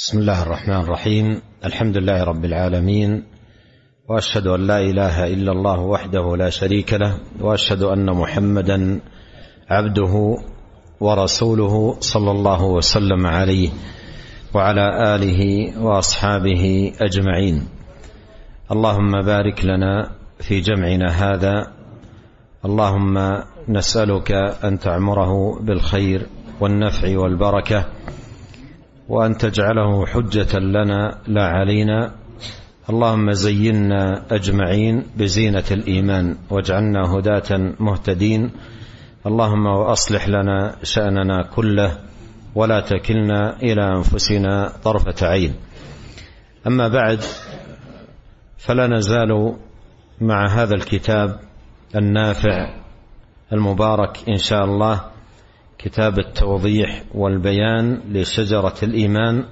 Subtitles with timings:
[0.00, 1.42] بسم الله الرحمن الرحيم.
[1.64, 3.22] الحمد لله رب العالمين.
[4.08, 7.20] وأشهد أن لا إله إلا الله وحده لا شريك له.
[7.40, 9.00] وأشهد أن محمدا
[9.70, 10.36] عبده
[11.00, 13.68] ورسوله صلى الله وسلم عليه
[14.54, 17.68] وعلى آله وأصحابه أجمعين.
[18.72, 20.10] اللهم بارك لنا
[20.40, 21.72] في جمعنا هذا.
[22.64, 24.32] اللهم نسألك
[24.64, 26.26] أن تعمره بالخير
[26.60, 27.84] والنفع والبركة.
[29.10, 32.14] وأن تجعله حجة لنا لا علينا.
[32.90, 38.50] اللهم زينا أجمعين بزينة الإيمان واجعلنا هداة مهتدين.
[39.26, 41.98] اللهم واصلح لنا شأننا كله
[42.54, 45.54] ولا تكلنا إلى أنفسنا طرفة عين.
[46.66, 47.20] أما بعد
[48.58, 49.56] فلا نزال
[50.20, 51.40] مع هذا الكتاب
[51.96, 52.74] النافع
[53.52, 55.00] المبارك إن شاء الله.
[55.84, 59.44] كتاب التوضيح والبيان لشجرة الإيمان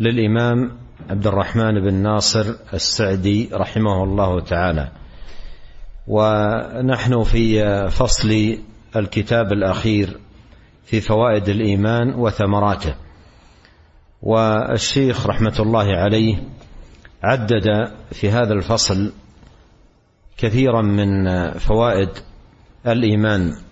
[0.00, 0.78] للإمام
[1.10, 4.88] عبد الرحمن بن ناصر السعدي رحمه الله تعالى.
[6.06, 8.58] ونحن في فصل
[8.96, 10.16] الكتاب الأخير
[10.84, 12.94] في فوائد الإيمان وثمراته.
[14.22, 16.42] والشيخ رحمة الله عليه
[17.22, 19.12] عدد في هذا الفصل
[20.36, 22.10] كثيرا من فوائد
[22.86, 23.65] الإيمان.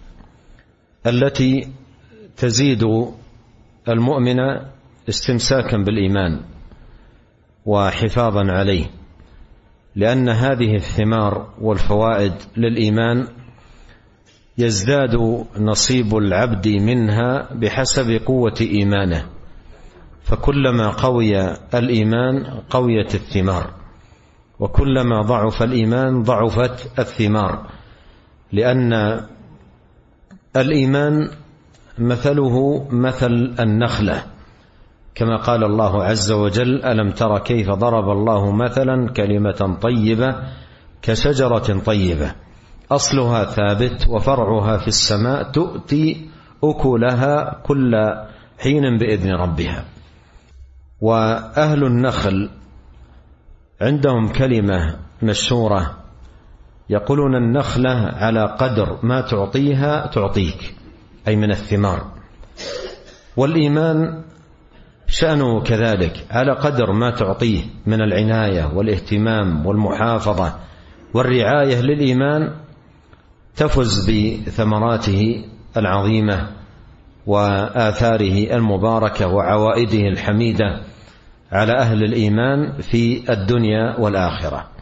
[1.06, 1.68] التي
[2.36, 2.84] تزيد
[3.88, 4.38] المؤمن
[5.08, 6.40] استمساكا بالإيمان
[7.66, 8.86] وحفاظا عليه
[9.96, 13.28] لأن هذه الثمار والفوائد للإيمان
[14.58, 19.26] يزداد نصيب العبد منها بحسب قوة إيمانه
[20.22, 23.70] فكلما قوي الإيمان قويت الثمار
[24.60, 27.66] وكلما ضعف الإيمان ضعفت الثمار
[28.52, 29.20] لأن
[30.56, 31.30] الإيمان
[31.98, 34.22] مثله مثل النخلة
[35.14, 40.36] كما قال الله عز وجل ألم تر كيف ضرب الله مثلا كلمة طيبة
[41.02, 42.34] كشجرة طيبة؟
[42.90, 46.30] أصلها ثابت وفرعها في السماء تؤتي
[46.64, 47.94] أكلها كل
[48.58, 49.84] حين بإذن ربها.
[51.00, 52.50] وأهل النخل
[53.80, 56.03] عندهم كلمة مشهورة
[56.90, 60.74] يقولون النخلة على قدر ما تعطيها تعطيك
[61.28, 62.04] أي من الثمار.
[63.36, 64.22] والإيمان
[65.06, 70.54] شأنه كذلك على قدر ما تعطيه من العناية والاهتمام والمحافظة
[71.14, 72.52] والرعاية للإيمان
[73.56, 75.44] تفز بثمراته
[75.76, 76.48] العظيمة
[77.26, 80.80] وآثاره المباركة وعوائده الحميدة
[81.52, 84.73] على أهل الإيمان في الدنيا والآخرة.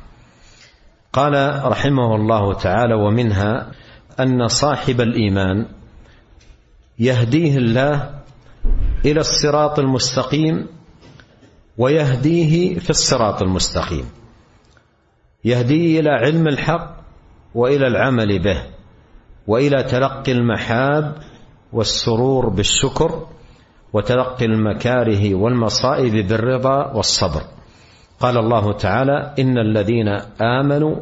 [1.12, 3.70] قال رحمه الله تعالى ومنها
[4.20, 5.66] أن صاحب الإيمان
[6.98, 8.10] يهديه الله
[9.04, 10.66] إلى الصراط المستقيم
[11.78, 14.04] ويهديه في الصراط المستقيم
[15.44, 16.96] يهديه إلى علم الحق
[17.54, 18.62] وإلى العمل به
[19.46, 21.16] وإلى تلقي المحاب
[21.72, 23.26] والسرور بالشكر
[23.92, 27.42] وتلقي المكاره والمصائب بالرضا والصبر.
[28.22, 30.08] قال الله تعالى إن الذين
[30.42, 30.96] آمنوا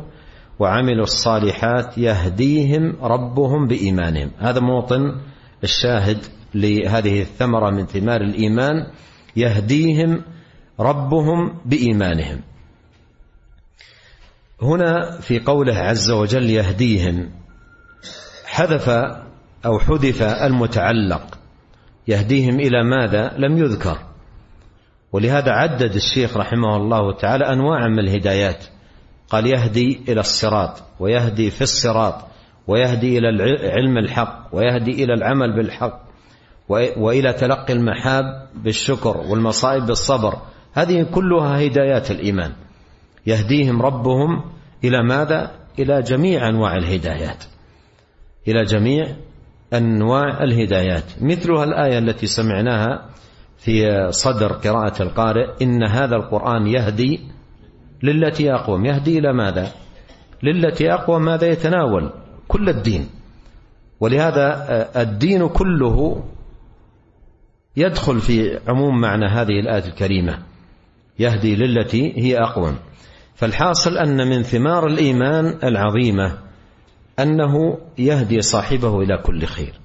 [0.58, 4.30] وعملوا الصالحات يهديهم ربهم بإيمانهم.
[4.38, 5.20] هذا موطن
[5.64, 6.18] الشاهد
[6.54, 8.86] لهذه الثمرة من ثمار الإيمان.
[9.36, 10.22] يهديهم
[10.80, 12.40] ربهم بإيمانهم.
[14.62, 17.30] هنا في قوله عز وجل يهديهم
[18.44, 18.88] حذف
[19.66, 21.38] أو حذف المتعلق.
[22.08, 24.09] يهديهم إلى ماذا؟ لم يذكر.
[25.12, 28.64] ولهذا عدد الشيخ رحمه الله تعالى انواعا من الهدايات.
[29.28, 32.14] قال يهدي إلى الصراط ويهدي في الصراط
[32.66, 33.28] ويهدي إلى
[33.70, 36.00] علم الحق ويهدي إلى العمل بالحق
[36.96, 40.38] وإلى تلقي المحاب بالشكر والمصائب بالصبر.
[40.72, 42.52] هذه كلها هدايات الإيمان.
[43.26, 44.44] يهديهم ربهم
[44.84, 47.44] إلى ماذا؟ إلى جميع أنواع الهدايات.
[48.48, 49.06] إلى جميع
[49.72, 51.04] أنواع الهدايات.
[51.20, 53.10] مثلها الآية التي سمعناها
[53.60, 57.20] في صدر قراءة القارئ إن هذا القرآن يهدي
[58.02, 58.84] للتي أقوم.
[58.84, 59.72] يهدي إلى ماذا؟
[60.42, 62.10] للتي اقوى ماذا يتناول
[62.48, 63.08] كل الدين.
[64.00, 64.66] ولهذا
[65.02, 66.24] الدين كله
[67.76, 70.38] يدخل في عموم معنى هذه الآية الكريمة.
[71.18, 72.76] يهدي للتي هي أقوم.
[73.34, 76.38] فالحاصل أن من ثمار الإيمان العظيمة
[77.18, 79.79] أنه يهدي صاحبه إلى كل خير.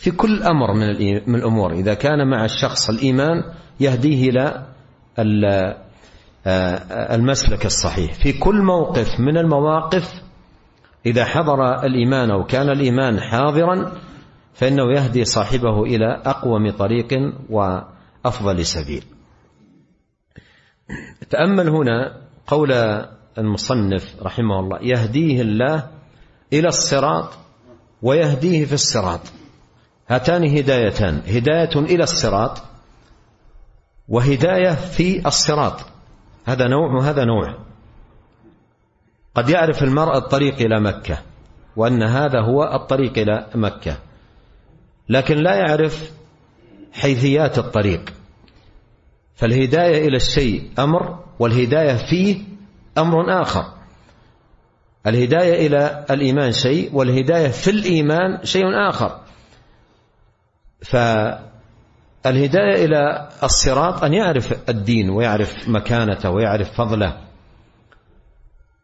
[0.00, 0.72] في كل أمر
[1.26, 1.72] من الأمور.
[1.72, 3.44] إذا كان مع الشخص الإيمان
[3.80, 4.66] يهديه إلى
[7.14, 8.12] المسلك الصحيح.
[8.12, 10.22] في كل موقف من المواقف
[11.06, 13.92] إذا حضر الإيمان أو كان الإيمان حاضرا
[14.54, 17.08] فإنه يهدي صاحبه إلى اقوم طريق
[17.50, 19.04] وأفضل سبيل.
[21.30, 22.16] تأمل هنا
[22.46, 22.72] قول
[23.38, 25.86] المصنف رحمه الله يهديه الله
[26.52, 27.32] إلى الصراط
[28.02, 29.20] ويهديه في الصراط.
[30.10, 31.22] هاتان هدايتان.
[31.26, 32.62] هداية إلى الصراط
[34.08, 35.80] وهداية في الصراط.
[36.46, 37.54] هذا نوع وهذا نوع.
[39.34, 41.18] قد يعرف المرء الطريق إلى مكة
[41.76, 43.96] وأن هذا هو الطريق إلى مكة
[45.08, 46.12] لكن لا يعرف
[46.92, 48.12] حيثيات الطريق.
[49.34, 52.42] فالهداية إلى الشيء أمر والهداية فيه
[52.98, 53.64] أمر آخر.
[55.06, 59.19] الهداية إلى الإيمان شيء والهداية في الإيمان شيء آخر.
[60.82, 67.16] فالهداية إلى الصراط أن يعرف الدين ويعرف مكانته ويعرف فضله.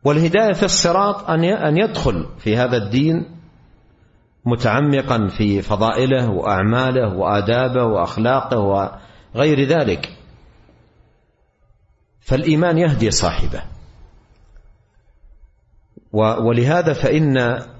[0.04, 3.36] والهداية في الصراط أن يدخل في هذا الدين
[4.44, 8.90] متعمقا في فضائله وأعماله وآدابه وأخلاقه
[9.34, 10.12] وغير ذلك.
[12.20, 13.62] فالإيمان يهدي صاحبه.
[16.12, 17.38] ولهذا فإن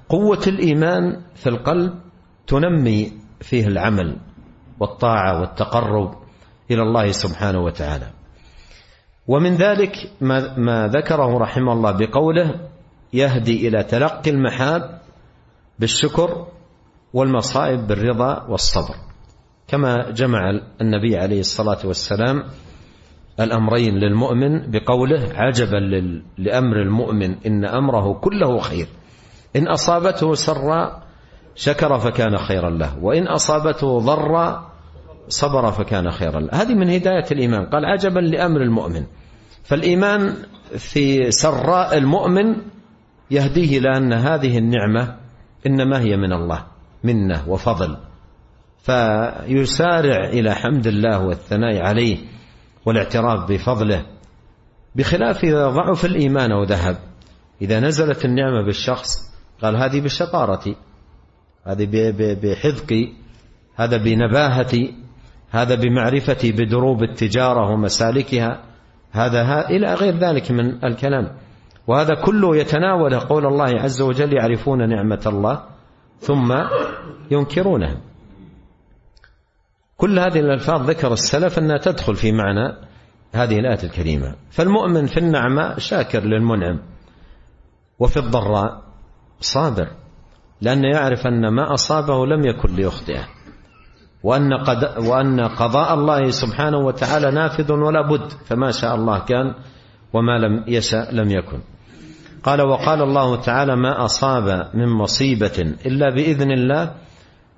[0.09, 1.95] قوة الإيمان في القلب
[2.47, 4.17] تنمي فيه العمل
[4.81, 6.15] والطاعة والتقرب
[6.71, 8.07] إلى الله سبحانه وتعالى.
[9.27, 12.69] ومن ذلك ما, ذكره رحمه الله بقوله
[13.13, 15.01] يهدي إلى تلقي المحاب
[15.79, 16.47] بالشكر
[17.13, 18.95] والمصائب بالرضا والصبر.
[19.69, 22.45] كما جمع النبي عليه الصلاة والسلام
[23.41, 25.77] الأمرين للمؤمن بقوله عجبا
[26.39, 28.89] لأمر المؤمن إن أمره كله خير.
[29.57, 31.06] إن أصابته سراء
[31.57, 32.99] شكر فكان خيرا له.
[33.03, 34.71] وإن أصابته ضراء
[35.29, 36.49] صبر فكان خيرا له.
[36.53, 37.67] هذه من هداية الإيمان.
[37.67, 39.05] قال عجبا لأمر المؤمن.
[39.65, 40.37] فالإيمان
[40.77, 42.57] في سراء المؤمن
[43.31, 45.17] يهديه لأن هذه النعمة
[45.67, 46.67] إنما هي من الله
[47.05, 47.97] منة وفضل.
[48.79, 52.19] فيسارع إلى حمد الله والثناء عليه
[52.87, 54.07] والاعتراف بفضله.
[54.97, 56.97] بخلاف إذا ضعف الإيمان أو ذهب
[57.63, 59.09] إذا نزلت النعمة بالشخص
[59.63, 60.77] قال هذه بشطارتي
[61.67, 61.89] هذه
[62.43, 63.13] بحذقي
[63.77, 64.95] هذا بنباهتي
[65.51, 68.63] هذا بمعرفتي بدروب التجارة ومسالكها.
[69.13, 71.37] هذا إلى غير ذلك من الكلام.
[71.87, 75.63] وهذا كله يتناول قول الله عز وجل يعرفون نعمة الله
[76.19, 76.55] ثم
[77.31, 78.01] ينكرونها.
[79.97, 82.77] كل هذه الألفاظ ذكر السلف أنها تدخل في معنى
[83.33, 84.35] هذه الآية الكريمة.
[84.51, 86.81] فالمؤمن في النعمة شاكر للمنعم
[87.99, 88.83] وفي الضراء
[89.41, 89.89] صابر.
[90.61, 93.27] لأنه يعرف أن ما أصابه لم يكن ليخطئه.
[94.23, 99.55] وأن, قد وأن قضاء الله سبحانه وتعالى نافذ ولا بد فما شاء الله كان
[100.13, 101.59] وما لم يشأ لم يكن.
[102.43, 106.95] قال وقال الله تعالى ما أصاب من مصيبة إلا بإذن الله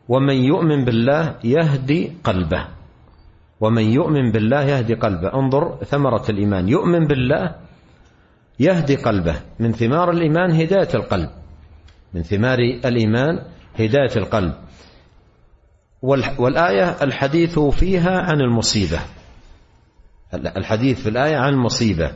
[0.08, 2.64] ومن يؤمن بالله يهدي قلبه.
[3.60, 5.34] ومن يؤمن بالله يهدي قلبه.
[5.34, 6.68] انظر ثمرة الإيمان.
[6.68, 7.54] يؤمن بالله
[8.60, 9.36] يهدي قلبه.
[9.60, 11.30] من ثمار الإيمان هداية القلب.
[12.14, 13.42] من ثمار الإيمان
[13.78, 14.52] هداية القلب.
[16.38, 18.98] والآية الحديث فيها عن المصيبة.
[20.34, 22.12] الحديث في الآية عن المصيبة.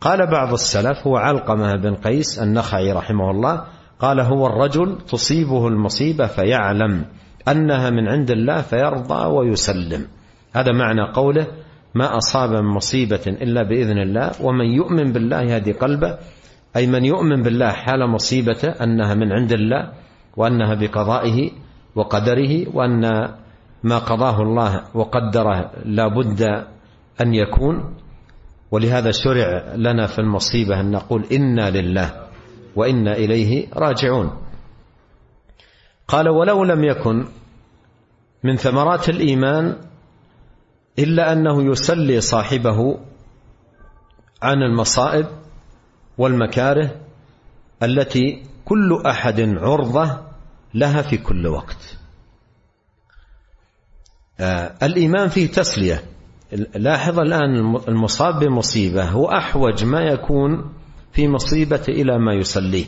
[0.00, 3.64] قال بعض السلف هو علقمة بن قيس النخعي رحمه الله
[3.98, 7.04] قال هو الرجل تصيبه المصيبة فيعلم
[7.48, 10.06] أنها من عند الله فيرضى ويسلم.
[10.52, 11.46] هذا معنى قوله
[11.94, 16.18] ما أصاب من مصيبة إلا بإذن الله ومن يؤمن بالله يهدي قلبه
[16.76, 19.92] أي من يؤمن بالله حال مصيبته أنها من عند الله
[20.36, 21.50] وأنها بقضائه
[21.94, 23.00] وقدره وأن
[23.82, 26.42] ما قضاه الله وقدره لا بد
[27.20, 27.94] أن يكون.
[28.70, 32.26] ولهذا شرع لنا في المصيبة أن نقول إنا لله
[32.76, 34.30] وإنا إليه راجعون.
[36.08, 37.24] قال ولو لم يكن
[38.44, 39.76] من ثمرات الإيمان
[40.98, 42.98] إلا أنه يسلي صاحبه
[44.42, 45.26] عن المصائب
[46.18, 47.00] والمكاره
[47.82, 50.20] التي كل أحد عرضة
[50.74, 51.98] لها في كل وقت.
[54.40, 56.02] آه الإيمان فيه تسلية.
[56.74, 60.72] لاحظ الآن المصاب بمصيبة هو أحوج ما يكون
[61.12, 62.86] في مصيبة إلى ما يسليه.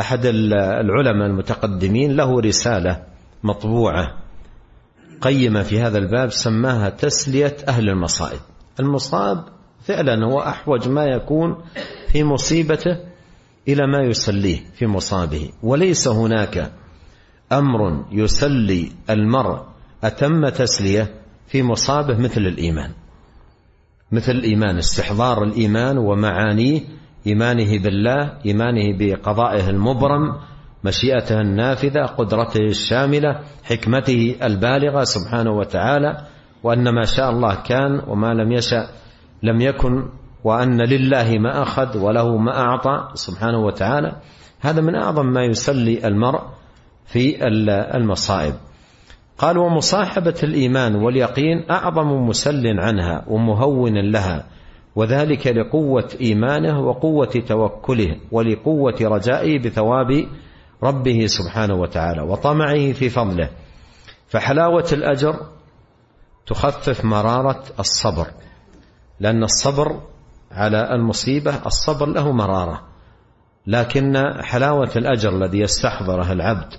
[0.00, 3.04] أحد العلماء المتقدمين له رسالة
[3.42, 4.18] مطبوعة
[5.20, 8.40] قيمة في هذا الباب سماها تسلية أهل المصائب.
[8.80, 9.44] المصاب
[9.80, 11.56] فعلا هو أحوج ما يكون
[12.12, 12.96] في مصيبته
[13.68, 15.50] إلى ما يسليه في مصابه.
[15.62, 16.72] وليس هناك
[17.52, 19.62] أمر يسلي المرء
[20.04, 21.14] أتم تسلية
[21.46, 22.90] في مصابه مثل الإيمان.
[24.12, 26.80] مثل الإيمان استحضار الإيمان ومعانيه
[27.26, 30.36] إيمانه بالله إيمانه بقضائه المبرم
[30.84, 36.26] مشيئته النافذة قدرته الشاملة حكمته البالغة سبحانه وتعالى
[36.62, 38.88] وأن ما شاء الله كان وما لم يشأ
[39.42, 40.08] لم يكن
[40.44, 44.16] وأن لله ما أخذ وله ما أعطى سبحانه وتعالى.
[44.60, 46.40] هذا من أعظم ما يسلي المرء
[47.06, 47.46] في
[47.96, 48.54] المصائب.
[49.38, 54.46] قال ومصاحبة الإيمان واليقين أعظم مسل عنها ومهون لها
[54.96, 60.26] وذلك لقوة إيمانه وقوة توكله ولقوة رجائه بثواب
[60.82, 63.50] ربه سبحانه وتعالى وطمعه في فضله.
[64.28, 65.36] فحلاوة الأجر
[66.46, 68.26] تخفف مرارة الصبر
[69.20, 70.00] لأن الصبر
[70.52, 72.82] على المصيبة الصبر له مرارة.
[73.66, 76.74] لكن حلاوة الأجر الذي يستحضره العبد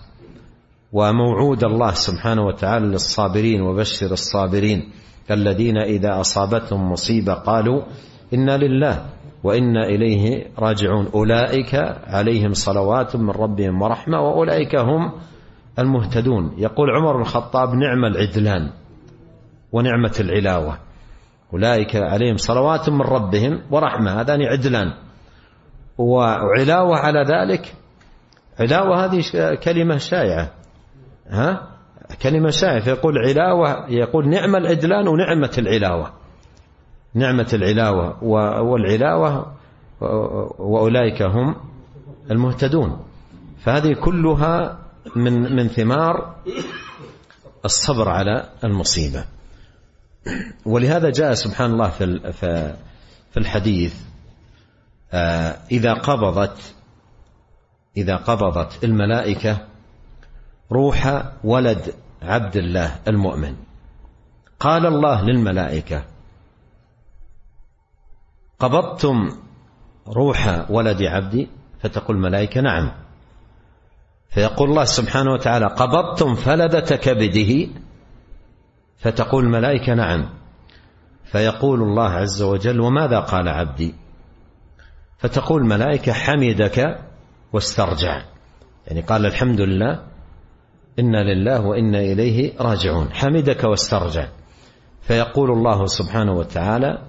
[0.93, 4.91] وموعود الله سبحانه وتعالى للصابرين وبشر الصابرين
[5.31, 7.81] الذين إذا أصابتهم مصيبة قالوا
[8.33, 9.05] إنا لله
[9.43, 11.07] وإنا إليه راجعون.
[11.13, 11.75] أولئك
[12.07, 15.11] عليهم صلوات من ربهم ورحمة وأولئك هم
[15.79, 16.53] المهتدون.
[16.57, 18.71] يقول عمر بن الخطاب نعم العدلان
[19.71, 20.88] ونعمة العلاوة.
[21.53, 24.21] أولئك عليهم صلوات من ربهم ورحمة.
[24.21, 24.93] هذان عدلان.
[25.97, 27.73] وعلاوة على ذلك
[28.59, 29.21] علاوة هذه
[29.55, 30.51] كلمة شائعة.
[31.29, 31.67] ها؟
[32.21, 32.79] كلمة شائعة.
[32.79, 36.11] فيقول علاوة يقول نعم العدلان ونعمة العلاوة.
[37.13, 38.23] نعمة العلاوة.
[38.63, 39.53] والعلاوة
[40.59, 41.55] وأولئك هم
[42.31, 42.99] المهتدون.
[43.59, 44.79] فهذه كلها
[45.15, 46.35] من من ثمار
[47.65, 49.23] الصبر على المصيبة.
[50.65, 52.33] ولهذا جاء سبحان الله في
[53.31, 53.95] في الحديث
[55.13, 56.75] آه، إذا قبضت
[57.97, 59.67] إذا قبضت الملائكة
[60.71, 63.55] روح ولد عبد الله المؤمن.
[64.59, 66.05] قال الله للملائكة
[68.59, 69.29] قبضتم
[70.07, 72.91] روح ولد عبدي فتقول الملائكة نعم.
[74.29, 77.67] فيقول الله سبحانه وتعالى قبضتم فلدة كبده
[78.99, 80.29] فتقول الملائكة نعم.
[81.25, 83.95] فيقول الله عز وجل وماذا قال عبدي؟
[85.17, 86.99] فتقول الملائكة حمدك
[87.53, 88.21] واسترجع.
[88.87, 89.99] يعني قال الحمد لله
[90.99, 93.13] إنا لله وإنا إليه راجعون.
[93.13, 94.27] حمدك واسترجع.
[95.01, 97.01] فيقول الله سبحانه وتعالى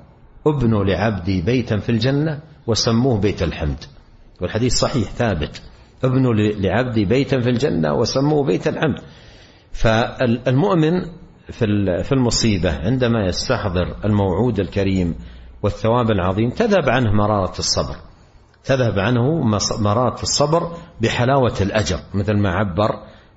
[0.47, 3.85] ابنوا لعبدي بيتا في الجنة وسموه بيت الحمد.
[4.41, 5.63] والحديث صحيح ثابت.
[6.05, 9.01] ابنوا لعبدي بيتا في الجنة وسموه بيت الحمد.
[9.73, 11.21] فالمؤمن
[12.03, 15.15] في المصيبة عندما يستحضر الموعود الكريم
[15.63, 17.97] والثواب العظيم تذهب عنه مرارة الصبر.
[18.65, 19.43] تذهب عنه
[19.81, 22.91] مرارة الصبر بحلاوة الأجر مثل ما عبر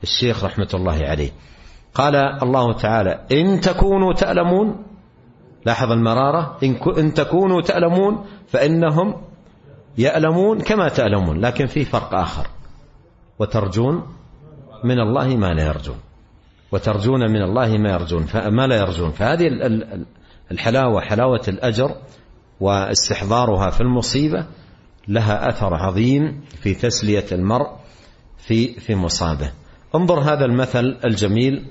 [0.04, 1.32] الشيخ رحمة الله عليه.
[1.94, 4.86] قال الله تعالى إن تكونوا تألمون
[5.66, 6.58] لاحظ المرارة
[6.98, 9.22] إن تكونوا تألمون فإنهم
[9.98, 12.48] يألمون كما تألمون لكن في فرق آخر.
[13.40, 14.04] وترجون
[14.84, 15.98] من الله ما لا يرجون.
[16.74, 19.12] وترجون من الله ما يرجون ما لا يرجون.
[19.12, 19.48] فهذه
[20.52, 21.96] الحلاوة حلاوة الأجر
[22.60, 24.46] واستحضارها في المصيبة
[25.08, 27.68] لها أثر عظيم في تسلية المرء
[28.38, 29.52] في في مصابه.
[29.96, 31.66] انظر هذا المثل الجميل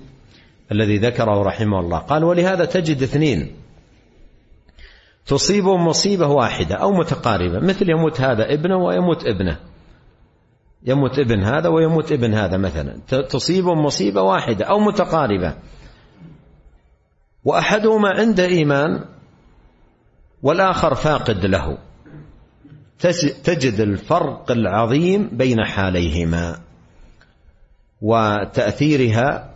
[0.73, 1.99] الذي ذكره رحمه الله.
[1.99, 3.53] قال ولهذا تجد اثنين
[5.27, 9.72] تصيبهم مصيبة واحدة أو متقاربة مثل يموت هذا ابنه ويموت ابنه.
[10.87, 12.99] يموت ابن هذا ويموت ابن هذا مثلا.
[13.31, 15.55] تصيبهم مصيبة واحدة أو متقاربة.
[17.45, 19.05] وأحدهما عنده إيمان
[20.43, 21.79] والآخر فاقد له.
[23.45, 26.59] تجد الفرق العظيم بين حاليهما
[28.01, 29.51] وتأثيرها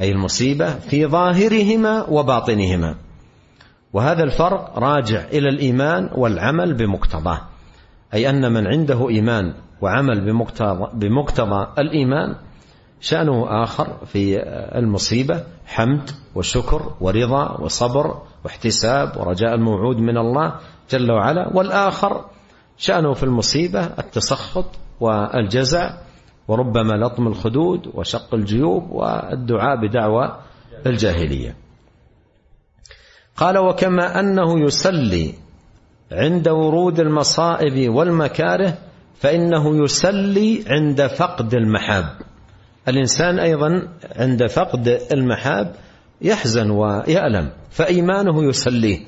[0.00, 2.96] أي المصيبة في ظاهرهما وباطنهما.
[3.92, 7.40] وهذا الفرق راجع إلى الإيمان والعمل بمقتضاه.
[8.14, 12.36] أي أن من عنده إيمان وعمل بمقتضى, بمقتضى الإيمان.
[13.00, 14.42] شأنه آخر في
[14.78, 20.54] المصيبة حمد وشكر ورضا وصبر واحتساب ورجاء الموعود من الله
[20.90, 21.56] جل وعلا.
[21.56, 22.24] والآخر
[22.78, 24.66] شأنه في المصيبة التسخط
[25.00, 25.90] والجزع
[26.48, 30.36] وربما لطم الخدود وشق الجيوب والدعاء بدعوى
[30.86, 31.56] الجاهلية.
[33.36, 35.34] قال وكما أنه يسلي
[36.12, 38.78] عند ورود المصائب والمكاره
[39.20, 42.04] فإنه يسلي عند فقد المحاب.
[42.88, 45.74] الإنسان أيضا عند فقد المحاب
[46.22, 49.00] يحزن ويألم فإيمانه يسليه.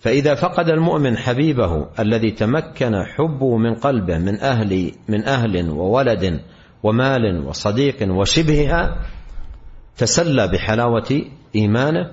[0.00, 6.40] فإذا فقد المؤمن حبيبه الذي تمكن حبه من قلبه من أهل من أهل وولد
[6.82, 8.96] ومال وصديق وشبهها
[9.96, 11.22] تسلى بحلاوة
[11.56, 12.10] إيمانه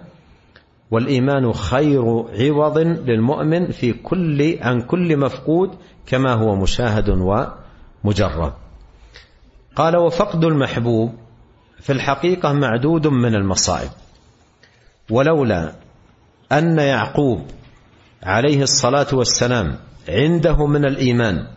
[0.91, 2.03] والإيمان خير
[2.39, 5.69] عوض للمؤمن في كل عن كل مفقود
[6.05, 8.53] كما هو مشاهد ومجرب
[9.75, 11.13] قال وفقد المحبوب
[11.79, 13.89] في الحقيقة معدود من المصائب.
[15.09, 15.75] ولولا
[16.51, 17.41] أن يعقوب
[18.23, 19.75] عليه الصلاة والسلام
[20.09, 21.47] عنده من الإيمان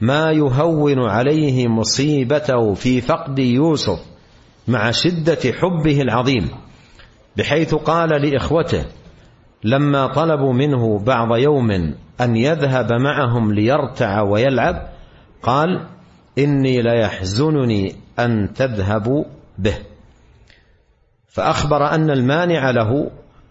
[0.00, 3.98] ما يهون عليه مصيبته في فقد يوسف
[4.68, 6.48] مع شدة حبه العظيم
[7.38, 8.84] بحيث قال لإخوته
[9.64, 11.70] لما طلبوا منه بعض يوم
[12.20, 14.88] أن يذهب معهم ليرتع ويلعب
[15.42, 15.86] قال
[16.38, 19.24] إني ليحزنني أن تذهبوا
[19.58, 19.74] به.
[21.26, 23.10] فأخبر أن المانع له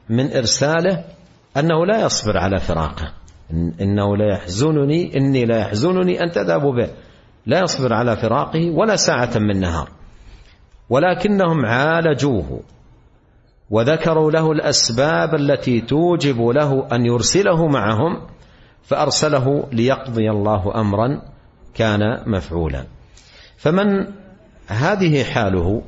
[0.10, 1.04] من إرساله
[1.58, 3.14] أنه لا يصبر على فراقه.
[3.82, 6.90] إنه لا يحزنني إني لا يحزنني أن تذهبوا به.
[7.46, 9.90] لا يصبر على فراقه ولا ساعة من نهار.
[10.90, 12.62] ولكنهم عالجوه.
[13.70, 18.22] وذكروا له الأسباب التي توجب له أن يرسله معهم
[18.84, 21.22] فأرسله ليقضي الله أمرا
[21.74, 22.86] كان مفعولا.
[23.58, 24.08] فمن
[24.68, 25.82] هذه حاله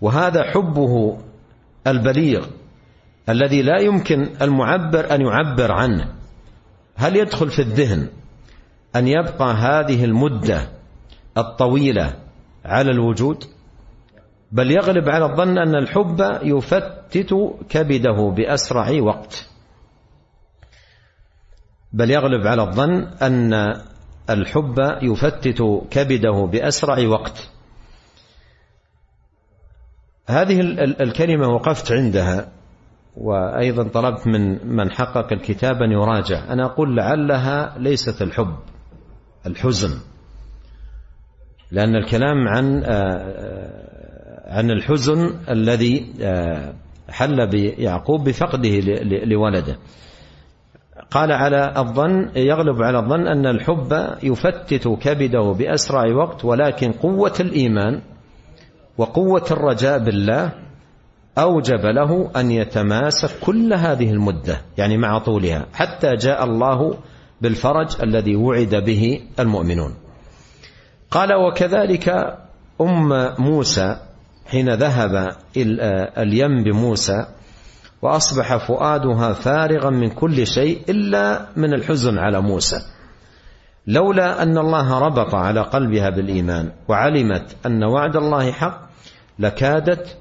[0.00, 1.18] وهذا حبه
[1.86, 2.46] البليغ
[3.28, 6.08] الذي لا يمكن المعبر أن يعبر عنه
[6.96, 8.08] هل يدخل في الذهن
[8.96, 10.68] أن يبقى هذه المدة
[11.38, 12.14] الطويلة
[12.64, 13.44] على الوجود؟
[14.54, 17.34] بل يغلب على الظن أن الحب يفتت
[17.68, 19.48] كبده بأسرع وقت.
[21.92, 23.54] بل يغلب على الظن أن
[24.30, 27.50] الحب يفتت كبده بأسرع وقت.
[30.26, 30.60] هذه
[31.00, 32.52] الكلمة وقفت عندها
[33.16, 36.52] وأيضا طلبت من من حقق الكتاب أن يراجع.
[36.52, 38.56] أنا أقول لعلها ليست الحب
[39.46, 40.00] الحزن.
[41.70, 42.84] لأن الكلام عن
[44.54, 46.06] عن الحزن الذي
[47.10, 48.80] حل بيعقوب بفقده
[49.24, 49.76] لولده.
[51.10, 53.92] قال على الظن يغلب على الظن أن الحب
[54.22, 58.00] يفتت كبده بأسرع وقت ولكن قوة الإيمان
[58.98, 60.52] وقوة الرجاء بالله
[61.38, 66.98] أوجب له أن يتماسك كل هذه المدة يعني مع طولها حتى جاء الله
[67.40, 69.94] بالفرج الذي وعد به المؤمنون.
[71.10, 72.08] قال وكذلك
[72.80, 73.96] أم موسى
[74.46, 75.36] حين ذهب
[76.18, 77.26] اليم بموسى
[78.02, 82.76] وأصبح فؤادها فارغا من كل شيء إلا من الحزن على موسى.
[83.86, 88.88] لولا أن الله ربط على قلبها بالإيمان وعلمت أن وعد الله حق
[89.38, 90.16] لكادت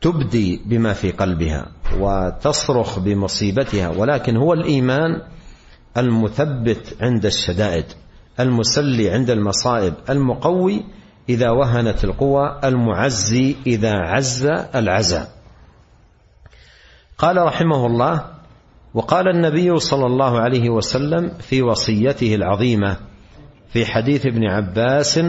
[0.00, 1.66] تبدي بما في قلبها
[1.98, 5.22] وتصرخ بمصيبتها ولكن هو الإيمان
[5.96, 7.84] المثبت عند الشدائد
[8.40, 10.84] المسلي عند المصائب المقوي
[11.28, 15.28] إذا وهنت القوى المعزي إذا عز العزا.
[17.18, 18.24] قال رحمه الله
[18.94, 22.96] وقال النبي صلى الله عليه وسلم في وصيته العظيمة
[23.72, 25.20] في حديث ابن عباس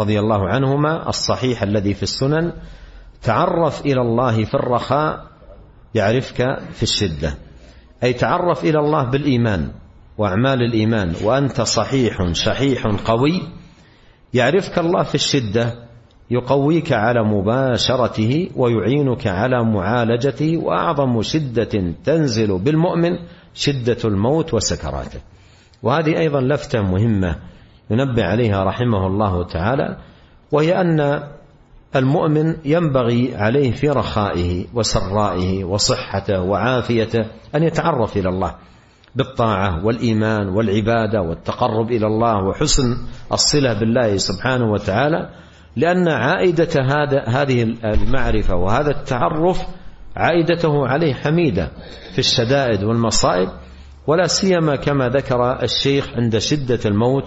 [0.00, 2.52] رضي الله عنهما الصحيح الذي في السنن
[3.22, 5.24] تعرف إلى الله في الرخاء
[5.94, 7.34] يعرفك في الشدة.
[8.02, 9.70] أي تعرف إلى الله بالإيمان
[10.18, 13.42] وأعمال الإيمان وأنت صحيح شحيح قوي
[14.34, 15.74] يعرفك الله في الشدة
[16.30, 23.18] يقويك على مباشرته ويعينك على معالجته وأعظم شدة تنزل بالمؤمن
[23.54, 25.20] شدة الموت وسكراته.
[25.82, 27.36] وهذه أيضا لفتة مهمة
[27.90, 29.96] ينبه عليها رحمه الله تعالى
[30.52, 31.22] وهي أن
[31.96, 38.54] المؤمن ينبغي عليه في رخائه وسرائه وصحته وعافيته أن يتعرف إلى الله.
[39.16, 42.96] بالطاعة والإيمان والعبادة والتقرب إلى الله وحسن
[43.32, 45.30] الصلة بالله سبحانه وتعالى
[45.76, 49.66] لأن عائدة هذا هذه المعرفة وهذا التعرف
[50.16, 51.70] عائدته عليه حميدة
[52.12, 53.48] في الشدائد والمصائب
[54.06, 57.24] ولا سيما كما ذكر الشيخ عند شدة الموت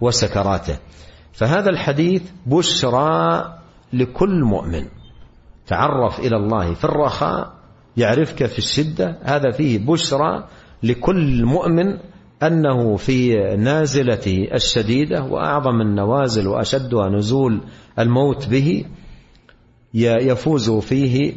[0.00, 0.78] وسكراته.
[1.32, 3.44] فهذا الحديث بشرى
[3.92, 4.84] لكل مؤمن.
[5.66, 7.52] تعرف إلى الله في الرخاء
[7.96, 10.44] يعرفك في الشدة هذا فيه بشرى
[10.82, 11.98] لكل مؤمن
[12.42, 17.60] أنه في نازلته الشديدة وأعظم النوازل وأشدها نزول
[17.98, 18.84] الموت به
[19.94, 21.34] يفوز فيه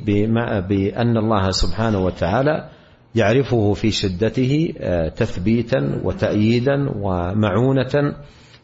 [0.68, 2.70] بأن الله سبحانه وتعالى
[3.16, 8.16] يعرفه في شدته آه، تثبيتا وتأييدا ومعونة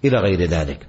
[0.05, 0.87] إلى غير ذلك.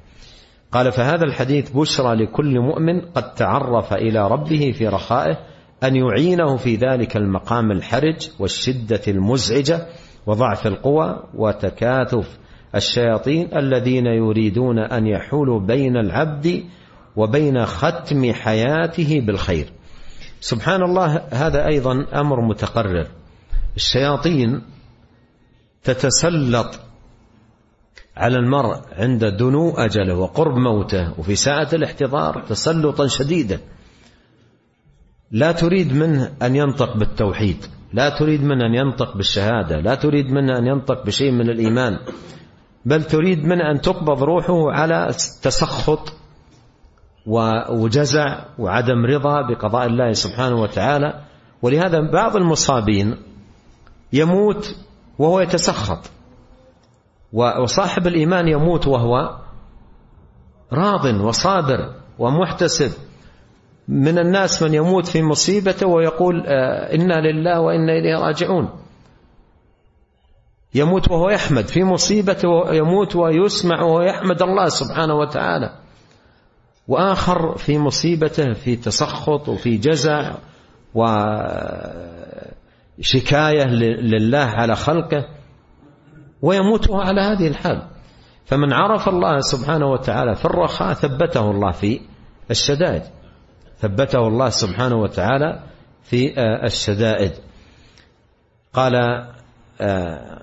[0.72, 5.38] قال فهذا الحديث بشرى لكل مؤمن قد تعرف إلى ربه في رخائه
[5.84, 9.86] أن يعينه في ذلك المقام الحرج والشدة المزعجة
[10.26, 12.38] وضعف القوى وتكاثف
[12.74, 16.64] الشياطين الذين يريدون أن يحولوا بين العبد
[17.16, 19.72] وبين ختم حياته بالخير.
[20.40, 23.06] سبحان الله هذا أيضا أمر متقرر.
[23.76, 24.62] الشياطين
[25.84, 26.80] تتسلط
[28.16, 33.60] على المرء عند دنو أجله وقرب موته وفي ساعة الاحتضار تسلطا شديدا.
[35.30, 40.58] لا تريد منه أن ينطق بالتوحيد لا تريد منه أن ينطق بالشهادة لا تريد منه
[40.58, 41.98] أن ينطق بشيء من الإيمان
[42.84, 45.06] بل تريد منه أن تقبض روحه على
[45.42, 46.12] تسخط
[47.70, 51.20] وجزع وعدم رضا بقضاء الله سبحانه وتعالى.
[51.62, 53.16] ولهذا بعض المصابين
[54.12, 54.76] يموت
[55.18, 56.10] وهو يتسخط
[57.32, 59.38] وصاحب الإيمان يموت وهو
[60.72, 62.92] راض وصابر ومحتسب.
[63.88, 68.68] من الناس من يموت في مصيبته ويقول آه، إنا لله وإنا إليه راجعون.
[70.74, 75.74] يموت وهو يحمد في مصيبته يموت ويسمع وهو يحمد الله سبحانه وتعالى.
[76.88, 80.34] وآخر في مصيبته في تسخط وفي جزع
[82.98, 83.64] وشكاية
[84.00, 85.28] لله على خلقه
[86.42, 87.82] ويموت على هذه الحال.
[88.46, 92.00] فمن عرف الله سبحانه وتعالى في الرخاء ثبته الله في
[92.50, 93.17] الشدائد.
[93.78, 95.60] ثبته الله سبحانه وتعالى
[96.02, 97.32] في الشدائد.
[98.72, 98.94] قال
[99.80, 100.42] آه،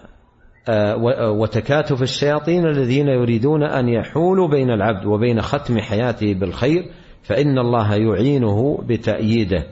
[0.70, 0.96] آه،
[1.32, 6.92] وتكاتف الشياطين الذين يريدون أن يحولوا بين العبد وبين ختم حياته بالخير
[7.24, 9.64] فإن الله يعينه بتأييده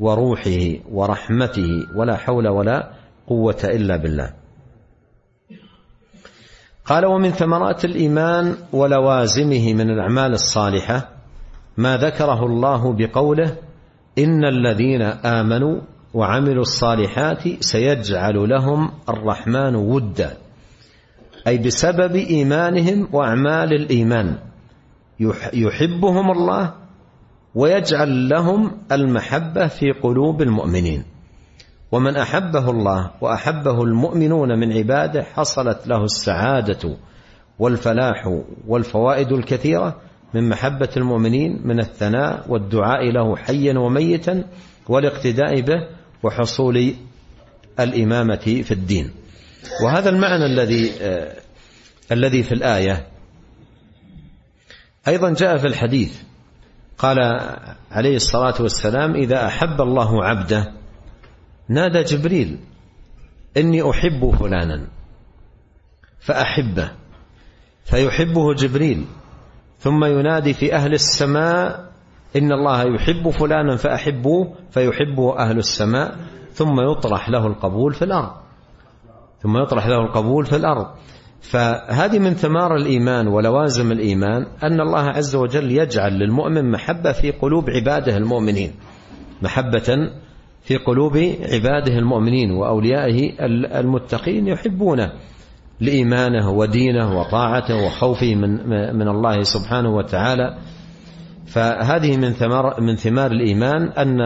[0.00, 2.90] وروحه ورحمته ولا حول ولا
[3.26, 4.34] قوة إلا بالله.
[6.84, 11.17] قال ومن ثمرات الإيمان ولوازمه من الأعمال الصالحة
[11.78, 13.56] ما ذكره الله بقوله
[14.18, 15.80] إن الذين آمنوا
[16.14, 20.36] وعملوا الصالحات سيجعل لهم الرحمن ودا.
[21.46, 24.38] أي بسبب إيمانهم وأعمال الإيمان.
[25.52, 26.74] يحبهم الله
[27.54, 31.04] ويجعل لهم المحبة في قلوب المؤمنين.
[31.92, 36.96] ومن أحبه الله وأحبه المؤمنون من عباده حصلت له السعادة
[37.58, 44.44] والفلاح والفوائد الكثيرة من محبة المؤمنين من الثناء والدعاء له حيا وميتا
[44.88, 45.88] والاقتداء به
[46.22, 46.94] وحصول
[47.80, 49.10] الإمامة في الدين.
[49.84, 51.36] وهذا المعنى الذي آه
[52.12, 53.06] الذي في الآية.
[55.08, 56.22] أيضا جاء في الحديث
[56.98, 57.18] قال
[57.90, 60.72] عليه الصلاة والسلام إذا أحب الله عبده
[61.68, 62.58] نادى جبريل
[63.56, 64.88] إني أحب فلانا
[66.20, 66.90] فأحبه
[67.84, 69.04] فيحبه جبريل.
[69.78, 71.88] ثم ينادي في أهل السماء
[72.36, 76.16] إن الله يحب فلانا فأحبوه فيحبه أهل السماء
[76.52, 78.30] ثم يطرح له القبول في الأرض.
[79.42, 80.86] ثم يطرح له القبول في الأرض.
[81.40, 87.70] فهذه من ثمار الإيمان ولوازم الإيمان أن الله عز وجل يجعل للمؤمن محبة في قلوب
[87.70, 88.72] عباده المؤمنين.
[89.42, 90.10] محبة
[90.62, 91.16] في قلوب
[91.52, 93.32] عباده المؤمنين وأوليائه
[93.80, 95.12] المتقين يحبونه.
[95.80, 100.58] لإيمانه ودينه وطاعته وخوفه من, من الله سبحانه وتعالى.
[101.46, 104.20] فهذه من ثمار من ثمار الإيمان أن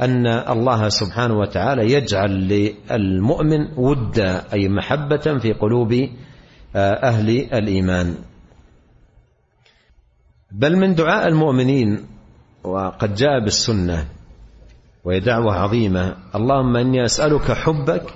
[0.00, 5.92] أن الله سبحانه وتعالى يجعل للمؤمن ودا أي محبة في قلوب
[6.76, 8.14] آه، أهل الإيمان.
[10.52, 12.06] بل من دعاء المؤمنين
[12.64, 14.06] وقد جاء بالسنة
[15.04, 16.16] وهي دعوة عظيمة.
[16.34, 18.14] اللهم إني أسألك حبك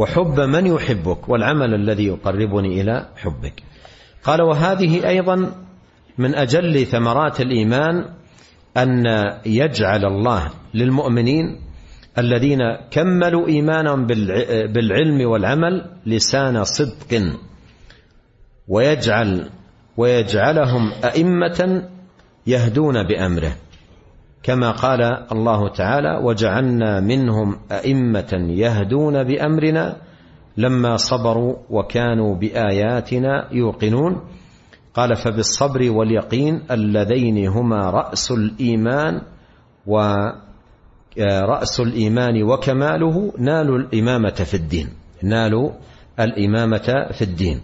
[0.00, 3.62] وحب من يحبك والعمل الذي يقربني إلى حبك.
[4.24, 5.36] قال وهذه أيضا
[6.18, 8.04] من أجل ثمرات الإيمان
[8.76, 9.04] أن
[9.46, 11.46] يجعل الله للمؤمنين
[12.18, 12.58] الذين
[12.90, 14.06] كملوا ايمانهم
[14.74, 15.74] بالعلم والعمل
[16.06, 17.12] لسان صدق
[18.68, 19.50] ويجعل
[19.96, 21.88] ويجعلهم أئمة
[22.46, 23.52] يهدون بأمره.
[24.42, 29.96] كما قال الله تعالى وجعلنا منهم أئمة يهدون بأمرنا
[30.56, 34.20] لما صبروا وكانوا بآياتنا يوقنون.
[34.94, 39.22] قال فبالصبر واليقين اللذين هما رأس الإيمان
[39.86, 44.88] ورأس الإيمان وكماله نالوا الإمامة في الدين.
[45.22, 45.70] نالوا
[46.20, 47.60] الإمامة في الدين.